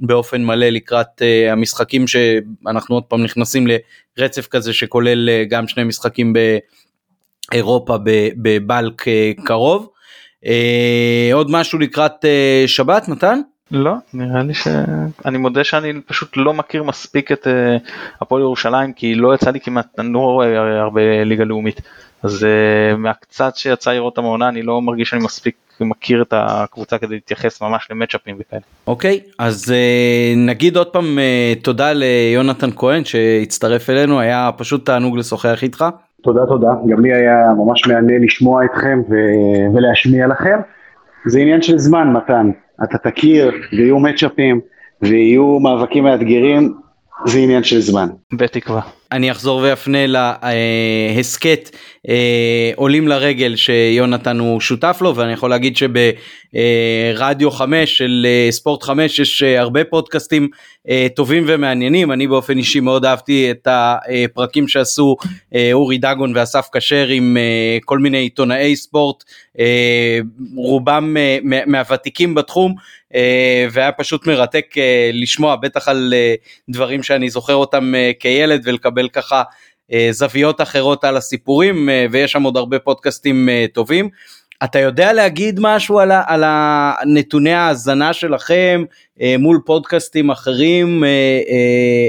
[0.00, 3.66] באופן מלא לקראת אה, המשחקים שאנחנו עוד פעם נכנסים
[4.18, 6.32] לרצף כזה שכולל אה, גם שני משחקים
[7.52, 7.96] באירופה
[8.42, 9.88] בבלק אה, קרוב.
[10.46, 13.40] אה, עוד משהו לקראת אה, שבת מתן?
[13.70, 14.68] לא, נראה לי ש...
[15.24, 17.76] אני מודה שאני פשוט לא מכיר מספיק את אה,
[18.20, 21.80] הפועל ירושלים כי לא יצא לי כמעט, אני לא רואה הרבה ליגה לאומית.
[22.22, 26.98] אז uh, מהקצת שיצא לראות את המעונה אני לא מרגיש שאני מספיק מכיר את הקבוצה
[26.98, 28.62] כדי להתייחס ממש למצ'אפים וכאלה.
[28.86, 34.86] אוקיי okay, אז uh, נגיד עוד פעם uh, תודה ליונתן כהן שהצטרף אלינו היה פשוט
[34.86, 35.84] תענוג לשוחח איתך.
[36.22, 40.58] תודה תודה גם לי היה ממש מהנה לשמוע אתכם ו- ולהשמיע לכם.
[41.26, 42.50] זה עניין של זמן מתן
[42.84, 44.60] אתה תכיר ויהיו מצ'אפים
[45.02, 46.74] ויהיו מאבקים מאתגרים
[47.26, 48.08] זה עניין של זמן.
[48.32, 48.80] בתקווה.
[49.12, 51.70] אני אחזור ואפנה להסכת
[52.08, 58.82] אה, עולים לרגל שיונתן הוא שותף לו ואני יכול להגיד שברדיו 5 של אה, ספורט
[58.82, 60.48] 5 יש אה, הרבה פודקאסטים
[61.16, 62.12] טובים ומעניינים.
[62.12, 65.16] אני באופן אישי מאוד אהבתי את הפרקים שעשו
[65.72, 67.36] אורי דגון ואסף כשר עם
[67.84, 69.24] כל מיני עיתונאי ספורט
[70.56, 71.16] רובם
[71.66, 72.74] מהוותיקים בתחום
[73.70, 74.74] והיה פשוט מרתק
[75.12, 76.14] לשמוע בטח על
[76.68, 79.42] דברים שאני זוכר אותם כילד ולקבל ככה
[80.10, 84.08] זוויות אחרות על הסיפורים ויש שם עוד הרבה פודקאסטים טובים.
[84.64, 86.44] אתה יודע להגיד משהו על, על
[87.06, 88.84] נתוני ההאזנה שלכם
[89.38, 91.04] מול פודקאסטים אחרים,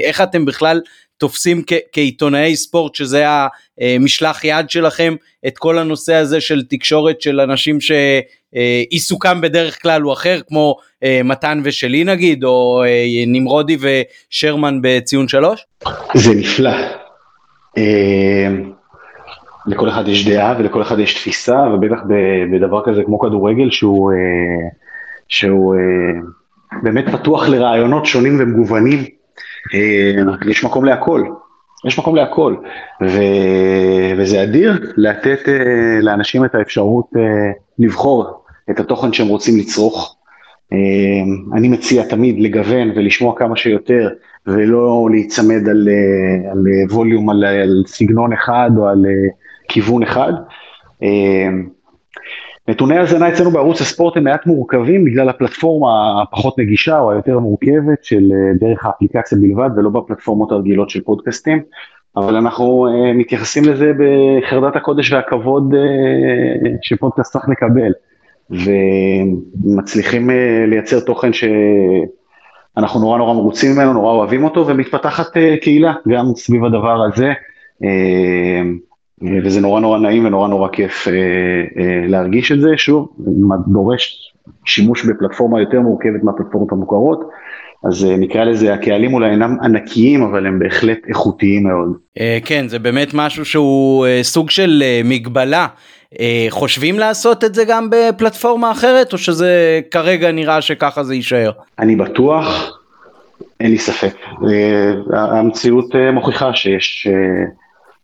[0.03, 0.81] איך אתם בכלל
[1.17, 3.25] תופסים כעיתונאי ספורט שזה
[3.81, 5.15] המשלח יד שלכם
[5.47, 10.75] את כל הנושא הזה של תקשורת של אנשים שעיסוקם בדרך כלל הוא אחר כמו
[11.23, 12.83] מתן ושלי נגיד או
[13.27, 15.65] נמרודי ושרמן בציון שלוש?
[16.15, 16.71] זה נפלא.
[19.67, 21.99] לכל אחד יש דעה ולכל אחד יש תפיסה ובטח
[22.53, 24.11] בדבר כזה כמו כדורגל שהוא,
[25.27, 25.75] שהוא
[26.83, 28.99] באמת פתוח לרעיונות שונים ומגוונים.
[30.47, 31.23] יש מקום להכל,
[31.85, 32.55] יש מקום להכל,
[33.03, 33.19] ו...
[34.17, 35.39] וזה אדיר לתת
[36.01, 37.09] לאנשים את האפשרות
[37.79, 40.18] לבחור את התוכן שהם רוצים לצרוך.
[40.73, 44.09] Uh, אני מציע תמיד לגוון ולשמוע כמה שיותר,
[44.47, 49.05] ולא להיצמד על, uh, על ווליום, על, על סגנון אחד או על
[49.67, 50.33] כיוון אחד.
[51.01, 51.05] Uh,
[52.67, 58.03] נתוני האזנה אצלנו בערוץ הספורט הם מעט מורכבים בגלל הפלטפורמה הפחות נגישה או היותר מורכבת
[58.03, 61.61] של דרך האפליקציה בלבד ולא בפלטפורמות הרגילות של פודקאסטים,
[62.17, 65.73] אבל אנחנו מתייחסים לזה בחרדת הקודש והכבוד
[66.81, 67.91] שפודקאסט צריך לקבל,
[68.51, 70.33] ומצליחים uh,
[70.67, 76.65] לייצר תוכן שאנחנו נורא נורא מרוצים ממנו, נורא אוהבים אותו, ומתפתחת uh, קהילה גם סביב
[76.65, 77.33] הדבר הזה.
[77.83, 77.87] Uh,
[79.21, 82.69] וזה נורא נורא נעים ונורא נורא כיף אה, אה, להרגיש את זה.
[82.77, 83.09] שוב,
[83.67, 84.33] דורש
[84.65, 87.29] שימוש בפלטפורמה יותר מורכבת מהפלטפורמות המוכרות,
[87.87, 91.97] אז אה, נקרא לזה, הקהלים אולי אינם ענקיים, אבל הם בהחלט איכותיים מאוד.
[92.19, 95.67] אה, כן, זה באמת משהו שהוא אה, סוג של אה, מגבלה.
[96.19, 101.51] אה, חושבים לעשות את זה גם בפלטפורמה אחרת, או שזה כרגע נראה שככה זה יישאר?
[101.79, 102.77] אני בטוח,
[103.59, 104.15] אין לי ספק.
[104.49, 104.93] אה,
[105.39, 107.07] המציאות אה, מוכיחה שיש...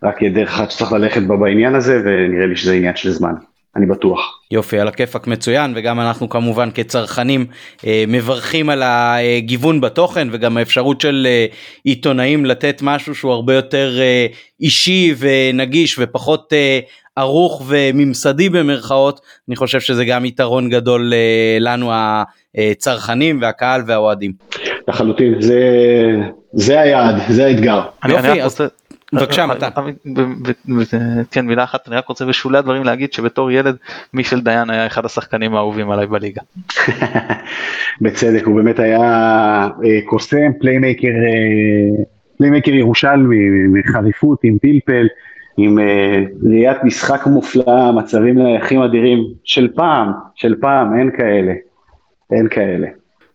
[0.03, 3.34] רק דרך אחת שצריך ללכת בה בעניין הזה, ונראה לי שזה עניין של זמן.
[3.76, 4.39] אני בטוח.
[4.51, 7.45] יופי, על הכיפאק מצוין, וגם אנחנו כמובן כצרכנים
[7.86, 11.45] אה, מברכים על הגיוון בתוכן, וגם האפשרות של אה,
[11.84, 14.28] עיתונאים לתת משהו שהוא הרבה יותר אה,
[14.62, 16.80] אישי ונגיש ופחות אה,
[17.16, 21.91] ערוך וממסדי במרכאות, אני חושב שזה גם יתרון גדול אה, לנו
[22.55, 24.32] הצרכנים והקהל והאוהדים.
[24.88, 25.61] לחלוטין, זה,
[26.53, 27.82] זה היעד, זה האתגר.
[28.07, 28.51] יופי, אני אז...
[28.51, 28.68] רוצה...
[29.13, 29.70] בבקשה מתן.
[31.32, 33.76] כן מילה אחת אני רק רוצה בשולי הדברים להגיד שבתור ילד
[34.13, 36.41] מישל דיין היה אחד השחקנים האהובים עליי בליגה.
[38.01, 39.01] בצדק הוא באמת היה
[39.86, 42.03] אה, קוסם playmaker אה,
[42.38, 43.38] playmaker ירושלמי
[43.74, 45.07] מחריפות עם פלפל
[45.58, 51.53] עם אה, ראיית משחק מופלאה מצבים נייחים אדירים של פעם של פעם אין כאלה
[52.32, 52.88] אין כאלה.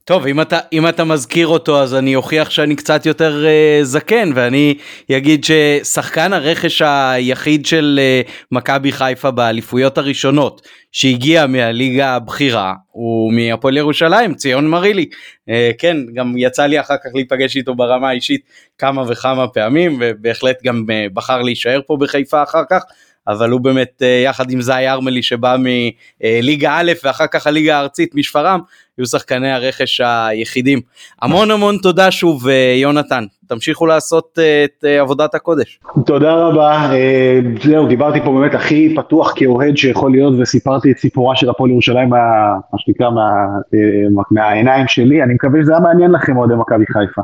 [0.05, 4.31] טוב אם אתה אם אתה מזכיר אותו אז אני אוכיח שאני קצת יותר uh, זקן
[4.35, 4.75] ואני
[5.17, 13.77] אגיד ששחקן הרכש היחיד של uh, מכבי חיפה באליפויות הראשונות שהגיע מהליגה הבכירה הוא מהפועל
[13.77, 15.07] ירושלים ציון מרילי
[15.51, 18.41] uh, כן גם יצא לי אחר כך להיפגש איתו ברמה האישית
[18.79, 22.83] כמה וכמה פעמים ובהחלט גם uh, בחר להישאר פה בחיפה אחר כך.
[23.29, 28.61] אבל הוא באמת יחד עם זי ארמלי שבא מליגה א' ואחר כך הליגה הארצית משפרעם
[29.01, 30.81] היו שחקני הרכש היחידים.
[31.23, 35.81] המון המון תודה שוב אה, יונתן, תמשיכו לעשות אה, את אה, עבודת הקודש.
[36.07, 36.91] תודה רבה,
[37.63, 42.09] זהו, דיברתי פה באמת הכי פתוח כאוהד שיכול להיות וסיפרתי את סיפורה של הפועל ירושלים,
[42.09, 42.19] מה,
[42.77, 47.23] שנקרא, מה, מהעיניים שלי, אני מקווה שזה היה מעניין לכם אוהדי מכבי חיפה.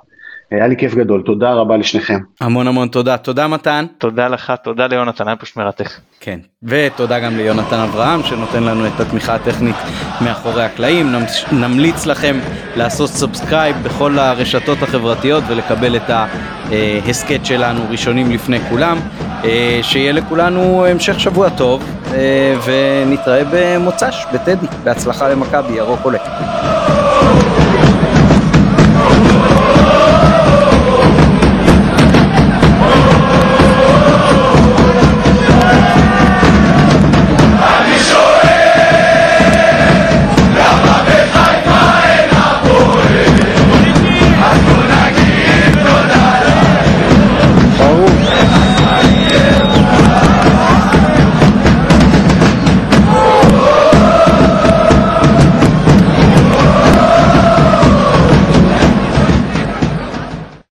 [0.51, 2.19] היה לי כיף גדול, תודה רבה לשניכם.
[2.41, 3.17] המון המון תודה.
[3.17, 3.87] תודה מתן.
[3.99, 5.91] תודה לך, תודה ליונתן, היה פשוט מרתק.
[6.21, 9.77] כן, ותודה גם ליונתן אברהם שנותן לנו את התמיכה הטכנית
[10.21, 11.13] מאחורי הקלעים.
[11.53, 12.37] נמליץ לכם
[12.77, 18.99] לעשות subscribe בכל הרשתות החברתיות ולקבל את ההסכת שלנו ראשונים לפני כולם.
[19.45, 21.85] אה, שיהיה לכולנו המשך שבוע טוב,
[22.15, 24.67] אה, ונתראה במוצ"ש בטדי.
[24.85, 26.19] בהצלחה למכבי, ירוק עולה.